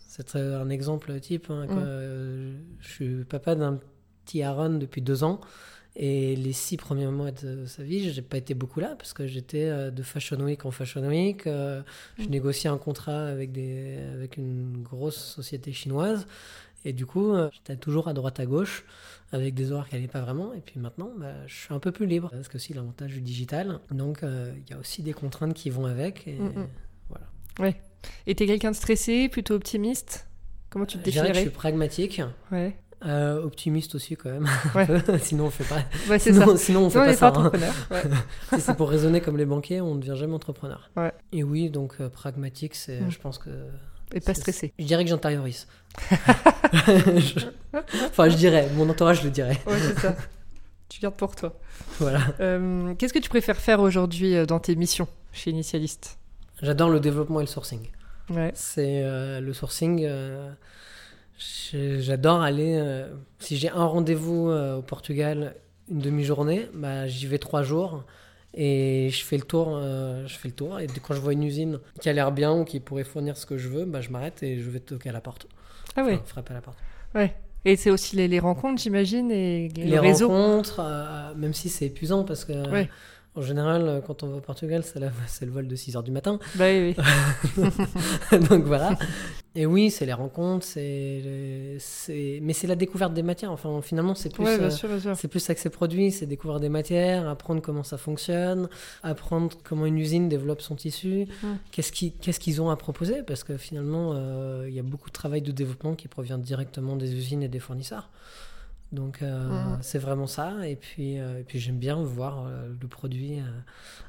c'est 0.05 0.35
un 0.35 0.69
exemple 0.69 1.17
type. 1.21 1.47
hein, 1.49 1.65
quoi. 1.67 1.77
Mm. 1.77 2.55
Je 2.81 2.87
suis 2.89 3.23
papa 3.23 3.55
d'un 3.55 3.79
petit 4.29 4.43
Aaron 4.43 4.77
depuis 4.77 5.01
deux 5.01 5.23
ans. 5.23 5.39
Et 5.95 6.35
les 6.35 6.53
six 6.53 6.77
premiers 6.77 7.07
mois 7.07 7.31
de 7.31 7.65
sa 7.65 7.83
vie, 7.83 8.11
j'ai 8.13 8.21
pas 8.21 8.37
été 8.37 8.53
beaucoup 8.53 8.79
là 8.79 8.95
parce 8.97 9.11
que 9.11 9.25
j'étais 9.27 9.65
euh, 9.65 9.91
de 9.91 10.03
Fashion 10.03 10.37
Week 10.39 10.63
en 10.65 10.71
Fashion 10.71 11.05
Week. 11.07 11.45
euh, 11.47 11.81
Je 12.17 12.25
Mm. 12.25 12.29
négociais 12.29 12.69
un 12.69 12.77
contrat 12.77 13.25
avec, 13.25 13.51
des, 13.51 13.97
avec 14.13 14.37
une 14.37 14.81
grosse 14.83 15.17
société 15.17 15.73
chinoise. 15.73 16.27
Et 16.85 16.93
du 16.93 17.05
coup, 17.05 17.33
euh, 17.33 17.49
j'étais 17.51 17.75
toujours 17.75 18.07
à 18.07 18.13
droite 18.13 18.39
à 18.39 18.45
gauche 18.45 18.85
avec 19.33 19.53
des 19.55 19.71
horaires 19.71 19.89
qui 19.89 19.95
n'allaient 19.95 20.07
pas 20.07 20.21
vraiment. 20.21 20.53
Et 20.53 20.61
puis 20.61 20.79
maintenant, 20.79 21.11
bah, 21.17 21.33
je 21.47 21.55
suis 21.55 21.73
un 21.73 21.79
peu 21.79 21.91
plus 21.91 22.05
libre. 22.05 22.29
Parce 22.29 22.47
que 22.47 22.55
aussi 22.57 22.73
l'avantage 22.73 23.11
du 23.11 23.21
digital. 23.21 23.79
Donc, 23.91 24.23
euh, 24.23 24.53
il 24.65 24.69
y 24.69 24.73
a 24.73 24.79
aussi 24.79 25.01
des 25.03 25.13
contraintes 25.13 25.53
qui 25.55 25.69
vont 25.71 25.85
avec. 25.85 26.27
Et 26.27 26.37
Mm, 26.39 26.45
mm. 26.55 26.67
voilà. 27.09 27.25
Ouais. 27.59 27.81
Et 28.27 28.35
t'es 28.35 28.45
quelqu'un 28.45 28.71
de 28.71 28.75
stressé, 28.75 29.27
plutôt 29.27 29.55
optimiste? 29.55 30.27
Comment 30.69 30.85
tu 30.85 30.99
te 30.99 31.03
que 31.03 31.11
je 31.11 31.15
définirais? 31.15 31.41
suis 31.41 31.49
pragmatique, 31.49 32.21
Ouais. 32.51 32.77
Euh, 33.05 33.41
optimiste 33.43 33.95
aussi 33.95 34.15
quand 34.15 34.29
même. 34.29 34.47
Ouais. 34.75 34.87
sinon, 35.19 35.45
on 35.45 35.49
fait 35.49 35.63
pas. 35.63 35.81
Ouais, 36.09 36.19
c'est 36.19 36.33
ça. 36.33 36.41
Sinon, 36.41 36.57
sinon, 36.57 36.85
on 36.85 36.89
fait 36.89 36.99
Non, 36.99 37.03
on 37.05 37.07
pas 37.07 37.13
ça. 37.15 37.31
pas 37.31 37.37
hein. 37.39 37.45
entrepreneur. 37.45 37.73
Ouais. 37.91 38.03
si 38.55 38.61
c'est 38.61 38.75
pour 38.75 38.89
raisonner 38.89 39.21
comme 39.21 39.37
les 39.37 39.45
banquiers, 39.45 39.81
on 39.81 39.95
ne 39.95 39.99
devient 40.01 40.15
jamais 40.19 40.33
entrepreneur. 40.33 40.89
Et 41.31 41.43
oui, 41.43 41.69
donc 41.69 41.95
euh, 42.01 42.09
pragmatique, 42.09 42.75
c'est, 42.75 42.99
Mm. 43.01 43.11
je 43.11 43.19
pense 43.19 43.37
que. 43.37 43.49
Et 44.13 44.19
pas 44.21 44.33
stressé. 44.33 44.73
Je 44.79 44.85
dirais 44.85 45.03
que 45.03 45.09
j'intériorise. 45.09 45.67
Je- 46.73 47.45
Enfin, 48.07 48.27
je 48.29 48.35
dirais, 48.35 48.67
mon 48.75 48.89
entourage 48.89 49.23
le 49.23 49.29
dirait. 49.29 49.59
Ouais, 49.67 49.77
c'est 49.79 49.99
ça. 49.99 50.15
tu 50.89 50.99
gardes 50.99 51.15
pour 51.15 51.35
toi. 51.35 51.53
Voilà. 51.99 52.19
Euh, 52.39 52.93
Qu'est-ce 52.95 53.13
que 53.13 53.19
tu 53.19 53.29
préfères 53.29 53.57
faire 53.57 53.79
aujourd'hui 53.79 54.45
dans 54.47 54.59
tes 54.59 54.75
missions 54.75 55.07
chez 55.31 55.51
Initialist? 55.51 56.17
J'adore 56.61 56.89
le 56.89 56.99
développement 56.99 57.39
et 57.39 57.43
le 57.43 57.47
sourcing. 57.47 57.87
C'est 58.55 59.01
le 59.39 59.53
sourcing. 59.53 60.03
J'adore 61.39 62.41
aller. 62.41 62.75
euh, 62.77 63.07
si 63.39 63.57
j'ai 63.57 63.69
un 63.69 63.85
rendez-vous 63.85 64.49
euh, 64.49 64.77
au 64.77 64.81
Portugal, 64.81 65.55
une 65.89 65.99
demi-journée, 65.99 66.67
bah, 66.73 67.07
j'y 67.07 67.25
vais 67.27 67.37
trois 67.39 67.63
jours. 67.63 68.03
Et 68.55 69.09
je 69.11 69.23
fais 69.23 69.37
le 69.37 69.43
tour, 69.43 69.69
euh, 69.75 70.25
je 70.27 70.35
fais 70.35 70.47
le 70.47 70.55
tour. 70.55 70.79
Et 70.79 70.87
quand 71.03 71.13
je 71.13 71.19
vois 71.21 71.33
une 71.33 71.43
usine 71.43 71.79
qui 72.01 72.09
a 72.09 72.13
l'air 72.13 72.31
bien 72.31 72.51
ou 72.53 72.65
qui 72.65 72.79
pourrait 72.79 73.03
fournir 73.03 73.37
ce 73.37 73.45
que 73.45 73.57
je 73.57 73.69
veux, 73.69 73.85
bah, 73.85 74.01
je 74.01 74.09
m'arrête 74.09 74.41
et 74.43 74.59
je 74.59 74.69
vais 74.69 74.79
toquer 74.79 75.09
à 75.09 75.13
la 75.13 75.21
porte. 75.21 75.47
Ah 75.95 76.03
ouais. 76.03 76.15
Enfin, 76.15 76.23
frapper 76.25 76.51
à 76.51 76.55
la 76.55 76.61
porte. 76.61 76.77
Ouais. 77.15 77.35
Et 77.65 77.75
c'est 77.75 77.89
aussi 77.91 78.15
les, 78.15 78.27
les 78.27 78.39
rencontres, 78.39 78.81
j'imagine, 78.81 79.29
et 79.31 79.67
Les 79.75 79.85
le 79.85 79.99
réseau. 79.99 80.29
rencontres, 80.29 80.81
même 81.35 81.53
si 81.53 81.67
c'est 81.69 81.85
épuisant 81.87 82.23
parce 82.23 82.45
que 82.45 82.53
Ouais. 82.71 82.89
En 83.39 83.41
général, 83.41 83.87
euh, 83.87 84.01
quand 84.01 84.23
on 84.23 84.27
va 84.27 84.35
au 84.37 84.41
Portugal, 84.41 84.83
c'est 84.83 84.99
le 85.45 85.51
vol 85.51 85.67
de 85.67 85.75
6 85.75 85.95
heures 85.95 86.03
du 86.03 86.11
matin. 86.11 86.39
Bah 86.55 86.65
oui, 86.67 86.95
oui. 87.57 87.65
Donc 88.49 88.63
voilà. 88.65 88.97
Et 89.55 89.65
oui, 89.65 89.89
c'est 89.89 90.05
les 90.05 90.13
rencontres, 90.13 90.63
c'est, 90.65 90.79
les- 90.81 91.77
c'est, 91.79 92.39
mais 92.43 92.53
c'est 92.53 92.67
la 92.67 92.75
découverte 92.75 93.13
des 93.13 93.23
matières. 93.23 93.51
Enfin, 93.51 93.81
finalement, 93.81 94.13
c'est 94.13 94.31
plus, 94.31 94.43
Ouais, 94.45 94.59
euh, 94.61 95.15
c'est 95.15 95.27
plus 95.27 95.49
accès 95.49 95.69
produit, 95.69 96.11
c'est 96.11 96.27
découvrir 96.27 96.59
des 96.59 96.69
matières, 96.69 97.27
apprendre 97.27 97.61
comment 97.61 97.83
ça 97.83 97.97
fonctionne, 97.97 98.69
apprendre 99.01 99.57
comment 99.63 99.85
une 99.87 99.97
usine 99.97 100.29
développe 100.29 100.61
son 100.61 100.75
tissu, 100.75 101.25
Mm. 101.41 101.47
qu'est-ce, 101.71 101.91
qui, 101.91 102.11
qu'est-ce 102.11 102.39
qu'ils 102.39 102.61
ont 102.61 102.69
à 102.69 102.75
proposer, 102.77 103.23
parce 103.23 103.43
que 103.43 103.57
finalement, 103.57 104.11
euh, 104.13 104.65
il 104.69 104.75
y 104.75 104.79
a 104.79 104.83
beaucoup 104.83 105.09
de 105.09 105.13
travail 105.13 105.41
de 105.41 105.51
développement 105.51 105.95
qui 105.95 106.07
provient 106.07 106.37
directement 106.37 106.95
des 106.95 107.13
usines 107.15 107.41
et 107.43 107.47
des 107.47 107.59
fournisseurs. 107.59 108.09
Donc 108.91 109.21
euh, 109.21 109.47
Mm. 109.49 109.77
c'est 109.81 109.99
vraiment 109.99 110.25
ça. 110.27 110.67
Et 110.67 110.75
puis, 110.75 111.19
euh, 111.19 111.39
et 111.39 111.43
puis 111.43 111.59
j'aime 111.59 111.77
bien 111.77 111.95
voir 112.01 112.45
euh, 112.47 112.69
le 112.81 112.87
produit 112.87 113.39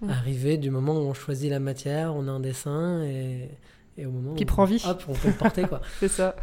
Mm. 0.01 0.09
arriver 0.11 0.57
du 0.57 0.71
moment 0.71 0.95
où 0.95 1.01
on 1.03 1.13
choisit 1.15 1.51
la 1.51 1.61
matière, 1.61 2.15
on 2.17 2.27
a 2.29 2.31
un 2.31 2.41
dessin 2.41 3.03
et, 3.05 3.51
et 3.99 4.07
au 4.07 4.11
moment 4.11 4.35
Qui 4.35 4.45
où 4.45 4.47
prend 4.47 4.65
vie. 4.65 4.83
hop, 4.87 5.03
on 5.09 5.13
peut 5.13 5.29
le 5.29 5.35
porter 5.35 5.65
quoi. 5.65 5.81
C'est 6.01 6.09
ça. 6.09 6.35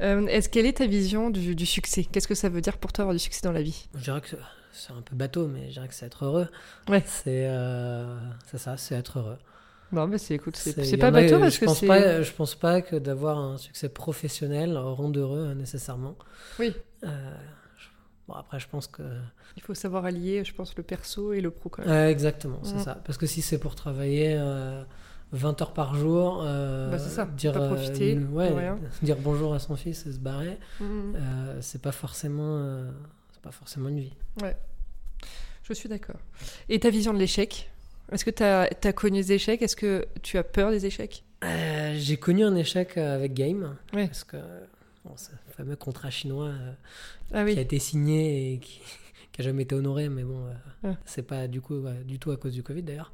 Est-ce 0.00 0.48
quelle 0.48 0.64
est 0.64 0.78
ta 0.78 0.86
vision 0.86 1.28
du, 1.28 1.54
du 1.54 1.66
succès? 1.66 2.04
Qu'est-ce 2.04 2.26
que 2.28 2.34
ça 2.34 2.48
veut 2.48 2.62
dire 2.62 2.78
pour 2.78 2.90
toi 2.92 3.02
avoir 3.02 3.12
du 3.14 3.18
succès 3.18 3.42
dans 3.44 3.52
la 3.52 3.60
vie? 3.60 3.86
Je 3.94 4.04
dirais 4.04 4.22
que 4.22 4.28
c'est 4.72 4.92
un 4.94 5.02
peu 5.02 5.14
bateau, 5.14 5.46
mais 5.46 5.66
je 5.68 5.72
dirais 5.74 5.88
que 5.88 5.92
c'est 5.94 6.06
être 6.06 6.24
heureux. 6.24 6.48
Ouais. 6.88 7.02
C'est 7.04 7.46
c'est 8.46 8.56
ça, 8.58 8.78
c'est 8.78 8.94
être 8.94 9.18
heureux. 9.18 9.36
Non, 9.92 10.06
mais 10.06 10.18
c'est 10.18 10.34
écoute, 10.34 10.56
c'est 10.56 10.96
pas 10.96 11.10
bateau 11.10 11.34
euh, 11.36 11.40
parce 11.40 11.54
je 11.54 11.60
que 11.60 11.64
pense 11.64 11.80
pas, 11.80 12.22
je 12.22 12.32
pense 12.32 12.54
pas 12.54 12.80
que 12.82 12.96
d'avoir 12.96 13.38
un 13.38 13.56
succès 13.56 13.88
professionnel 13.88 14.76
rende 14.78 15.16
heureux 15.16 15.48
euh, 15.50 15.54
nécessairement. 15.54 16.16
Oui. 16.58 16.74
Euh, 17.04 17.36
je- 17.76 17.88
bon 18.28 18.34
après, 18.34 18.60
je 18.60 18.68
pense 18.68 18.86
que 18.86 19.02
Il 19.56 19.62
faut 19.62 19.74
savoir 19.74 20.04
allier, 20.04 20.44
je 20.44 20.54
pense, 20.54 20.76
le 20.76 20.82
perso 20.84 21.32
et 21.32 21.40
le 21.40 21.50
pro 21.50 21.68
quand 21.70 21.82
même. 21.84 21.90
Ouais, 21.90 22.10
exactement, 22.12 22.60
c'est 22.62 22.76
Mm. 22.76 22.84
ça. 22.84 22.94
Parce 23.04 23.18
que 23.18 23.26
si 23.26 23.42
c'est 23.42 23.58
pour 23.58 23.74
travailler 23.74 24.36
euh, 24.38 24.82
20 25.32 25.60
heures 25.60 25.72
par 25.74 25.94
jour, 25.96 26.42
euh, 26.44 26.90
Bah, 26.90 26.98
ça, 26.98 27.24
dire, 27.26 27.56
euh, 27.56 27.66
profiter 27.66 28.18
ouais, 28.32 28.70
dire 29.02 29.16
bonjour 29.18 29.54
à 29.54 29.58
son 29.58 29.74
fils 29.76 30.06
et 30.06 30.12
se 30.12 30.18
barrer, 30.18 30.58
euh, 30.80 31.58
c'est 31.60 31.82
pas 31.82 31.92
forcément, 31.92 32.58
euh, 32.58 32.90
c'est 33.32 33.42
pas 33.42 33.50
forcément 33.52 33.88
une 33.88 34.00
vie. 34.00 34.14
Je 35.62 35.74
suis 35.74 35.88
d'accord. 35.88 36.16
Et 36.68 36.80
ta 36.80 36.90
vision 36.90 37.12
de 37.14 37.18
l'échec? 37.18 37.70
Est-ce 38.12 38.24
que 38.24 38.30
tu 38.30 38.42
as, 38.42 38.92
connu 38.92 39.20
des 39.20 39.32
échecs? 39.32 39.62
Est-ce 39.62 39.76
que 39.76 40.06
tu 40.22 40.38
as 40.38 40.42
peur 40.44 40.70
des 40.70 40.86
échecs? 40.86 41.24
Euh, 41.44 41.94
J'ai 41.96 42.16
connu 42.16 42.44
un 42.44 42.54
échec 42.56 42.96
euh, 42.96 43.14
avec 43.14 43.34
Game, 43.34 43.76
parce 43.92 44.24
que 44.24 44.36
bon, 45.04 45.16
ce 45.16 45.30
fameux 45.56 45.76
contrat 45.76 46.10
chinois 46.10 46.48
euh, 46.48 46.72
Ah 47.32 47.44
qui 47.44 47.58
a 47.58 47.62
été 47.62 47.78
signé 47.78 48.52
et 48.54 48.58
qui, 48.58 48.80
qui 49.32 49.40
a 49.40 49.44
jamais 49.44 49.62
été 49.62 49.74
honoré, 49.74 50.08
mais 50.08 50.24
bon, 50.24 50.44
euh, 50.84 50.92
c'est 51.04 51.22
pas 51.22 51.46
du 51.48 51.60
coup 51.60 51.82
du 52.04 52.18
tout 52.18 52.30
à 52.30 52.36
cause 52.36 52.52
du 52.54 52.62
Covid 52.62 52.82
d'ailleurs. 52.82 53.12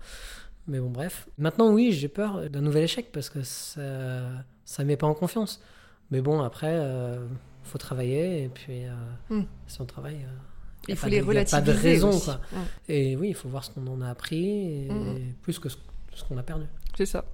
Mais 0.68 0.80
bon, 0.80 0.90
bref. 0.90 1.28
Maintenant, 1.38 1.70
oui, 1.72 1.92
j'ai 1.92 2.08
peur 2.08 2.50
d'un 2.50 2.60
nouvel 2.60 2.82
échec 2.84 3.12
parce 3.12 3.30
que 3.30 3.42
ça, 3.42 4.24
ça 4.64 4.82
met 4.84 4.96
pas 4.96 5.06
en 5.06 5.14
confiance. 5.14 5.62
Mais 6.10 6.20
bon, 6.20 6.40
après, 6.40 6.72
euh, 6.72 7.24
faut 7.62 7.78
travailler 7.78 8.44
et 8.44 8.48
puis 8.48 8.84
euh, 8.86 8.94
Hmm. 9.30 9.44
si 9.68 9.80
on 9.80 9.86
travaille, 9.86 10.24
euh, 10.24 10.36
Il 10.88 10.96
faut 10.96 11.06
les 11.08 11.16
y 11.16 11.20
a 11.20 11.24
relativiser. 11.24 11.62
pas 11.62 11.72
de 11.72 11.76
raison, 11.76 12.18
quoi. 12.18 12.34
Mm. 12.52 12.56
Et 12.88 13.16
oui, 13.16 13.28
il 13.30 13.34
faut 13.34 13.48
voir 13.48 13.64
ce 13.64 13.70
qu'on 13.70 13.86
en 13.88 14.00
a 14.02 14.08
appris 14.10 14.84
et 14.84 14.88
Mhm. 14.90 15.32
plus 15.42 15.58
que 15.58 15.68
ce, 15.68 15.76
ce 16.14 16.24
qu'on 16.24 16.38
a 16.38 16.42
perdu. 16.42 16.64
C'est 16.96 17.06
ça. 17.06 17.24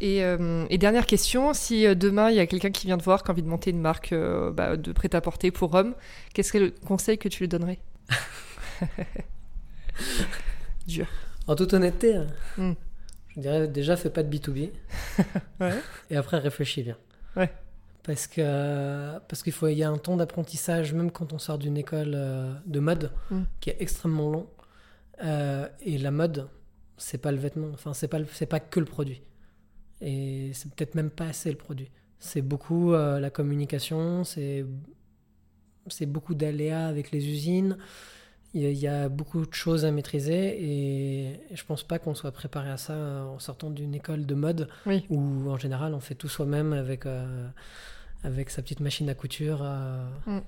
Et, 0.00 0.22
euh, 0.24 0.66
et 0.70 0.76
dernière 0.78 1.06
question, 1.06 1.54
si 1.54 1.86
euh, 1.86 1.94
demain 1.94 2.28
il 2.30 2.36
y 2.36 2.40
a 2.40 2.46
quelqu'un 2.46 2.70
qui 2.70 2.86
vient 2.86 2.98
te 2.98 3.04
voir, 3.04 3.22
qui 3.22 3.30
a 3.30 3.32
envie 3.32 3.42
de 3.42 3.48
monter 3.48 3.70
une 3.70 3.80
marque 3.80 4.12
euh, 4.12 4.50
bah, 4.50 4.76
de 4.76 4.92
prêt-à-porter 4.92 5.50
pour 5.52 5.72
hommes, 5.74 5.94
quel 6.34 6.44
serait 6.44 6.58
le 6.58 6.70
conseil 6.84 7.16
que 7.16 7.28
tu 7.28 7.40
lui 7.44 7.48
donnerais 7.48 7.78
Dur. 10.86 11.06
En 11.46 11.54
toute 11.54 11.72
honnêteté, 11.74 12.16
euh, 12.16 12.24
Hmm. 12.56 12.72
je 13.36 13.40
dirais 13.40 13.68
déjà, 13.68 13.96
fais 13.96 14.10
pas 14.10 14.22
de 14.22 14.34
B2B. 14.36 14.70
Ouais. 15.60 15.72
Et 16.10 16.16
après, 16.16 16.38
réfléchis 16.38 16.82
bien. 16.82 16.96
Ouais. 17.36 17.50
Parce 18.04 18.26
que 18.26 19.18
parce 19.28 19.42
qu'il 19.42 19.52
faut 19.52 19.66
il 19.68 19.78
y 19.78 19.82
a 19.82 19.88
un 19.90 19.96
temps 19.98 20.16
d'apprentissage 20.16 20.92
même 20.92 21.10
quand 21.10 21.32
on 21.32 21.38
sort 21.38 21.58
d'une 21.58 21.76
école 21.78 22.12
euh, 22.14 22.52
de 22.66 22.78
mode 22.80 23.10
Mm. 23.30 23.42
qui 23.60 23.70
est 23.70 23.76
extrêmement 23.80 24.30
long. 24.30 24.46
Euh, 25.22 25.66
et 25.80 25.96
la 25.98 26.10
mode, 26.10 26.48
c'est 26.98 27.18
pas 27.18 27.32
le 27.32 27.38
vêtement. 27.38 27.68
Enfin, 27.72 27.94
c'est 27.94 28.08
pas 28.08 28.18
c'est 28.32 28.46
pas 28.46 28.60
que 28.60 28.78
le 28.80 28.86
produit. 28.86 29.22
Et 30.00 30.50
c'est 30.52 30.70
peut-être 30.74 30.94
même 30.94 31.10
pas 31.10 31.26
assez 31.28 31.50
le 31.50 31.56
produit. 31.56 31.90
C'est 32.18 32.42
beaucoup 32.42 32.92
euh, 32.92 33.18
la 33.20 33.30
communication. 33.30 34.22
C'est 34.24 34.66
c'est 35.88 36.06
beaucoup 36.06 36.34
d'aléas 36.34 36.86
avec 36.86 37.10
les 37.10 37.26
usines. 37.28 37.76
Il 38.56 38.62
y, 38.62 38.66
a, 38.66 38.70
il 38.70 38.78
y 38.78 38.86
a 38.86 39.08
beaucoup 39.08 39.44
de 39.44 39.52
choses 39.52 39.84
à 39.84 39.90
maîtriser 39.90 40.62
et 40.62 41.40
je 41.52 41.64
pense 41.64 41.82
pas 41.82 41.98
qu'on 41.98 42.14
soit 42.14 42.30
préparé 42.30 42.70
à 42.70 42.76
ça 42.76 42.94
en 43.26 43.40
sortant 43.40 43.68
d'une 43.68 43.96
école 43.96 44.26
de 44.26 44.34
mode 44.36 44.68
Oui. 44.86 45.04
où 45.10 45.50
en 45.50 45.58
général 45.58 45.92
on 45.92 45.98
fait 45.98 46.14
tout 46.14 46.28
soi-même 46.28 46.72
avec, 46.72 47.04
euh, 47.04 47.48
avec 48.24 48.50
sa 48.50 48.62
petite 48.62 48.80
machine 48.80 49.08
à 49.10 49.14
couture 49.14 49.60
euh, 49.62 50.04
Mm. 50.26 50.40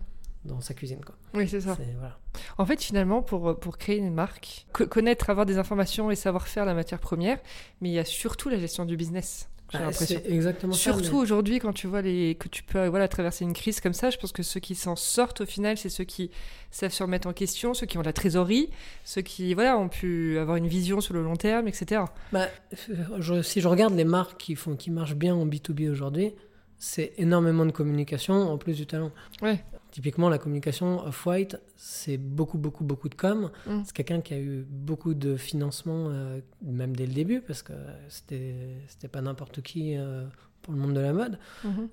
dans 0.47 0.61
sa 0.61 0.75
cuisine. 0.75 1.01
Quoi. 1.05 1.15
Oui, 1.35 1.49
c'est 1.49 1.61
ça. 1.61 1.77
Voilà. 1.99 2.19
En 2.59 2.67
fait, 2.67 2.83
finalement, 2.83 3.23
pour, 3.23 3.59
pour 3.61 3.79
créer 3.79 3.99
une 3.99 4.13
marque, 4.13 4.67
co- 4.73 4.87
connaître, 4.87 5.31
avoir 5.31 5.47
des 5.47 5.59
informations 5.59 6.11
et 6.11 6.17
savoir 6.17 6.49
faire 6.49 6.65
la 6.65 6.75
matière 6.75 6.99
première, 7.01 7.39
mais 7.81 7.91
il 7.91 7.93
y 7.95 7.99
a 7.99 8.05
surtout 8.05 8.49
la 8.49 8.59
gestion 8.59 8.85
du 8.85 8.97
business. 8.97 9.49
j'ai 9.73 9.79
Ah, 9.79 9.81
l'impression. 9.87 10.21
exactement 10.25 10.73
Surtout 10.75 11.17
mais- 11.17 11.23
aujourd'hui, 11.23 11.59
quand 11.59 11.73
tu 11.73 11.89
vois 11.89 12.01
les... 12.01 12.37
que 12.37 12.47
tu 12.49 12.63
peux 12.63 12.87
voilà, 12.87 13.09
traverser 13.09 13.45
une 13.45 13.53
crise 13.53 13.81
comme 13.81 13.93
ça, 13.95 14.11
je 14.11 14.17
pense 14.19 14.31
que 14.33 14.45
ceux 14.45 14.61
qui 14.61 14.75
s'en 14.77 14.95
sortent 14.95 15.41
au 15.41 15.47
final, 15.47 15.77
c'est 15.77 15.89
ceux 15.89 16.05
qui 16.05 16.31
savent 16.71 16.93
se 16.93 17.03
remettre 17.03 17.27
en 17.27 17.33
question, 17.33 17.75
ceux 17.75 17.87
qui 17.87 17.99
ont 17.99 18.03
la 18.03 18.13
trésorerie, 18.13 18.71
ceux 19.05 19.23
qui 19.23 19.55
voilà, 19.55 19.77
ont 19.77 19.89
pu 19.89 20.39
avoir 20.39 20.57
une 20.57 20.69
vision 20.69 21.01
sur 21.01 21.15
le 21.15 21.23
long 21.25 21.35
terme, 21.37 21.67
etc. 21.67 22.03
Bah, 22.33 22.47
euh, 22.91 22.95
je- 23.19 23.43
si 23.43 23.61
je 23.61 23.67
regarde 23.67 23.95
les 23.95 24.05
marques 24.05 24.39
qui, 24.39 24.55
font, 24.55 24.77
qui 24.77 24.91
marchent 24.93 25.17
bien 25.17 25.35
en 25.35 25.45
B2B 25.47 25.91
aujourd'hui, 25.91 26.33
c'est 26.79 27.13
énormément 27.17 27.65
de 27.65 27.73
communication 27.73 28.35
en 28.35 28.59
plus 28.59 28.77
du 28.77 28.87
talent. 28.87 29.11
Ouais. 29.43 29.65
Typiquement, 29.91 30.29
la 30.29 30.39
communication 30.39 31.05
off-white, 31.07 31.59
c'est 31.77 32.19
beaucoup, 32.19 32.59
beaucoup, 32.59 32.85
beaucoup 32.85 33.09
de 33.09 33.15
com. 33.15 33.51
Mm. 33.67 33.81
C'est 33.85 33.95
quelqu'un 33.97 34.21
qui 34.21 34.35
a 34.35 34.39
eu 34.39 34.67
beaucoup 34.69 35.15
de 35.15 35.37
financement, 35.37 36.09
euh, 36.11 36.41
même 36.63 36.95
dès 36.95 37.07
le 37.07 37.15
début, 37.15 37.41
parce 37.41 37.63
que 37.63 37.73
c'était 38.09 39.09
pas 39.11 39.23
n'importe 39.23 39.63
qui 39.63 39.97
euh, 39.97 40.25
pour 40.61 40.75
le 40.75 40.81
monde 40.81 40.95
de 40.95 41.01
la 41.01 41.13
mode. 41.13 41.39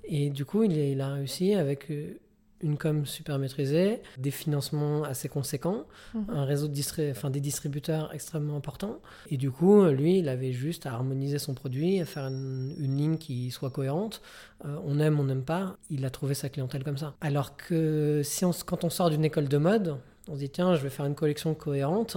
Et 0.04 0.28
du 0.30 0.44
coup, 0.44 0.64
il, 0.64 0.72
il 0.76 1.00
a 1.00 1.14
réussi 1.14 1.54
avec 1.54 1.90
euh, 1.90 2.18
une 2.60 2.78
com 2.78 3.04
super 3.04 3.38
maîtrisée, 3.38 4.00
des 4.16 4.30
financements 4.30 5.02
assez 5.04 5.28
conséquents, 5.28 5.84
Mhm. 6.14 6.24
un 6.30 6.44
réseau 6.44 6.66
de 6.68 6.72
distri- 6.72 7.10
enfin, 7.10 7.28
des 7.28 7.40
distributeurs 7.40 8.10
extrêmement 8.14 8.56
important. 8.56 9.00
Et 9.30 9.36
du 9.36 9.50
coup, 9.50 9.84
lui, 9.86 10.18
il 10.20 10.28
avait 10.28 10.52
juste 10.52 10.86
à 10.86 10.92
harmoniser 10.94 11.38
son 11.38 11.52
produit, 11.54 12.00
à 12.00 12.04
faire 12.06 12.24
une, 12.26 12.74
une 12.78 12.96
ligne 12.96 13.18
qui 13.18 13.50
soit 13.50 13.70
cohérente. 13.70 14.22
Euh, 14.64 14.78
on 14.84 14.98
aime, 14.98 15.20
on 15.20 15.24
n'aime 15.24 15.44
pas. 15.44 15.76
Il 15.90 16.04
a 16.06 16.10
trouvé 16.10 16.32
sa 16.34 16.48
clientèle 16.48 16.84
comme 16.84 16.96
ça. 16.96 17.14
Alors 17.20 17.56
que 17.56 18.22
si 18.24 18.44
on, 18.46 18.52
quand 18.64 18.84
on 18.84 18.90
sort 18.90 19.10
d'une 19.10 19.24
école 19.24 19.48
de 19.48 19.58
mode, 19.58 19.98
on 20.28 20.34
se 20.34 20.38
dit 20.38 20.48
tiens, 20.50 20.74
je 20.74 20.80
vais 20.82 20.90
faire 20.90 21.04
une 21.06 21.14
collection 21.14 21.54
cohérente. 21.54 22.16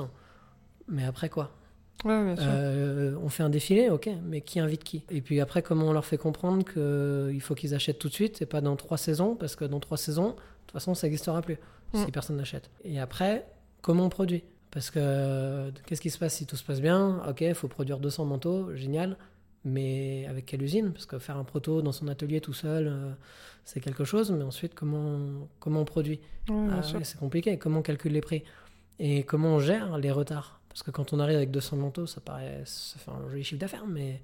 Mais 0.87 1.03
après 1.03 1.27
quoi? 1.29 1.51
Ouais, 2.07 2.35
euh, 2.39 3.15
on 3.21 3.29
fait 3.29 3.43
un 3.43 3.49
défilé, 3.49 3.89
ok, 3.89 4.09
mais 4.25 4.41
qui 4.41 4.59
invite 4.59 4.83
qui? 4.83 5.03
Et 5.09 5.21
puis 5.21 5.39
après, 5.41 5.61
comment 5.61 5.87
on 5.87 5.93
leur 5.93 6.05
fait 6.05 6.17
comprendre 6.17 6.63
qu'il 6.63 7.41
faut 7.41 7.55
qu'ils 7.55 7.73
achètent 7.75 7.99
tout 7.99 8.07
de 8.09 8.13
suite 8.13 8.41
et 8.41 8.45
pas 8.45 8.61
dans 8.61 8.75
trois 8.75 8.97
saisons, 8.97 9.35
parce 9.35 9.55
que 9.55 9.65
dans 9.65 9.79
trois 9.79 9.97
saisons, 9.97 10.29
de 10.29 10.33
toute 10.33 10.71
façon, 10.73 10.93
ça 10.95 11.07
n'existera 11.07 11.41
plus 11.41 11.57
si 11.93 12.05
Mm. 12.05 12.11
personne 12.11 12.35
n'achète. 12.37 12.69
Et 12.83 12.99
après, 12.99 13.45
comment 13.81 14.05
on 14.05 14.09
produit? 14.09 14.43
Parce 14.71 14.89
que 14.91 14.99
euh, 15.01 15.71
qu'est-ce 15.85 16.01
qui 16.01 16.09
se 16.09 16.17
passe 16.19 16.35
si 16.35 16.45
tout 16.45 16.55
se 16.57 16.63
passe 16.63 16.81
bien? 16.81 17.21
Ok, 17.27 17.41
il 17.41 17.53
faut 17.55 17.67
produire 17.69 17.99
200 17.99 18.25
manteaux, 18.25 18.75
génial, 18.75 19.17
mais 19.63 20.25
avec 20.29 20.45
quelle 20.45 20.61
usine? 20.61 20.91
Parce 20.91 21.05
que 21.05 21.17
faire 21.19 21.37
un 21.37 21.43
proto 21.45 21.81
dans 21.81 21.91
son 21.93 22.07
atelier 22.09 22.41
tout 22.41 22.53
seul, 22.53 22.87
euh, 22.87 23.11
c'est 23.63 23.79
quelque 23.79 24.03
chose, 24.03 24.31
mais 24.31 24.43
ensuite, 24.43 24.73
comment, 24.75 25.19
comment 25.59 25.81
on 25.81 25.85
produit? 25.85 26.19
Ouais, 26.49 26.67
ah 26.71 26.81
c'est 27.03 27.17
compliqué. 27.17 27.57
Comment 27.57 27.79
on 27.79 27.81
calcule 27.81 28.11
les 28.13 28.21
prix? 28.21 28.43
Et 28.99 29.23
comment 29.23 29.55
on 29.55 29.59
gère 29.59 29.97
les 29.97 30.11
retards? 30.11 30.59
Parce 30.77 30.83
que 30.83 30.91
quand 30.91 31.11
on 31.11 31.19
arrive 31.19 31.37
avec 31.37 31.49
200 31.49 31.75
manteaux, 31.77 32.05
ça 32.05 32.21
paraît 32.21 32.61
ça 32.65 32.99
fait 32.99 33.09
un 33.09 33.27
joli 33.31 33.43
chiffre 33.43 33.59
d'affaires, 33.59 33.87
mais 33.87 34.21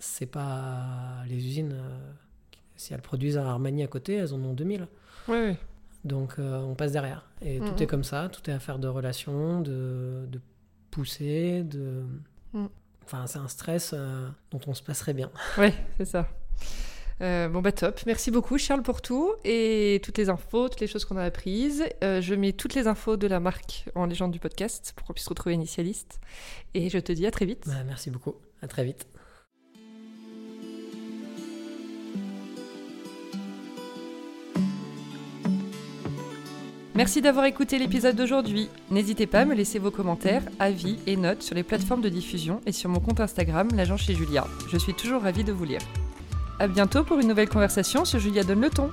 c'est 0.00 0.26
pas 0.26 1.22
les 1.28 1.36
usines. 1.36 1.74
euh, 1.74 2.10
si 2.74 2.92
elles 2.92 3.00
produisent 3.02 3.38
à 3.38 3.48
Armani 3.48 3.84
à 3.84 3.86
côté, 3.86 4.14
elles 4.14 4.34
en 4.34 4.42
ont 4.42 4.52
2000. 4.52 4.88
Ouais, 5.28 5.34
ouais. 5.50 5.56
Donc 6.04 6.40
euh, 6.40 6.58
on 6.58 6.74
passe 6.74 6.90
derrière. 6.90 7.24
Et 7.40 7.60
Mhm. 7.60 7.68
tout 7.72 7.82
est 7.84 7.86
comme 7.86 8.02
ça. 8.02 8.28
Tout 8.28 8.50
est 8.50 8.52
affaire 8.52 8.80
de 8.80 8.88
relations, 8.88 9.60
de, 9.60 10.26
de 10.28 10.40
pousser, 10.90 11.62
de. 11.62 12.02
Mhm. 12.52 12.68
Enfin, 13.04 13.28
c'est 13.28 13.38
un 13.38 13.46
stress 13.46 13.92
euh, 13.94 14.28
dont 14.50 14.60
on 14.66 14.74
se 14.74 14.82
passerait 14.82 15.14
bien. 15.14 15.30
Ouais, 15.56 15.72
c'est 15.98 16.04
ça. 16.04 16.28
Euh, 17.22 17.48
bon 17.48 17.62
bah 17.62 17.72
top, 17.72 18.00
merci 18.04 18.30
beaucoup 18.30 18.58
Charles 18.58 18.82
pour 18.82 19.00
tout 19.00 19.32
et 19.42 20.02
toutes 20.04 20.18
les 20.18 20.28
infos, 20.28 20.68
toutes 20.68 20.80
les 20.80 20.86
choses 20.86 21.04
qu'on 21.04 21.16
a 21.16 21.22
apprises. 21.22 21.84
Euh, 22.04 22.20
je 22.20 22.34
mets 22.34 22.52
toutes 22.52 22.74
les 22.74 22.86
infos 22.86 23.16
de 23.16 23.26
la 23.26 23.40
marque 23.40 23.86
en 23.94 24.06
légende 24.06 24.32
du 24.32 24.38
podcast 24.38 24.92
pour 24.96 25.06
qu'on 25.06 25.12
puisse 25.14 25.28
retrouver 25.28 25.54
Initialiste. 25.54 26.20
Et 26.74 26.90
je 26.90 26.98
te 26.98 27.12
dis 27.12 27.26
à 27.26 27.30
très 27.30 27.46
vite. 27.46 27.64
Bah, 27.66 27.84
merci 27.86 28.10
beaucoup. 28.10 28.34
À 28.60 28.68
très 28.68 28.84
vite. 28.84 29.06
Merci 36.94 37.20
d'avoir 37.20 37.44
écouté 37.44 37.78
l'épisode 37.78 38.16
d'aujourd'hui. 38.16 38.70
N'hésitez 38.90 39.26
pas 39.26 39.40
à 39.40 39.44
me 39.44 39.54
laisser 39.54 39.78
vos 39.78 39.90
commentaires, 39.90 40.42
avis 40.58 40.98
et 41.06 41.18
notes 41.18 41.42
sur 41.42 41.54
les 41.54 41.62
plateformes 41.62 42.00
de 42.00 42.08
diffusion 42.08 42.62
et 42.64 42.72
sur 42.72 42.88
mon 42.88 43.00
compte 43.00 43.20
Instagram, 43.20 43.68
l'agent 43.74 43.98
chez 43.98 44.14
Julia. 44.14 44.46
Je 44.72 44.78
suis 44.78 44.94
toujours 44.94 45.20
ravie 45.20 45.44
de 45.44 45.52
vous 45.52 45.64
lire. 45.64 45.82
À 46.58 46.68
bientôt 46.68 47.04
pour 47.04 47.18
une 47.18 47.28
nouvelle 47.28 47.50
conversation 47.50 48.06
sur 48.06 48.18
Julia 48.18 48.42
Donne 48.42 48.62
le 48.62 48.70
ton. 48.70 48.90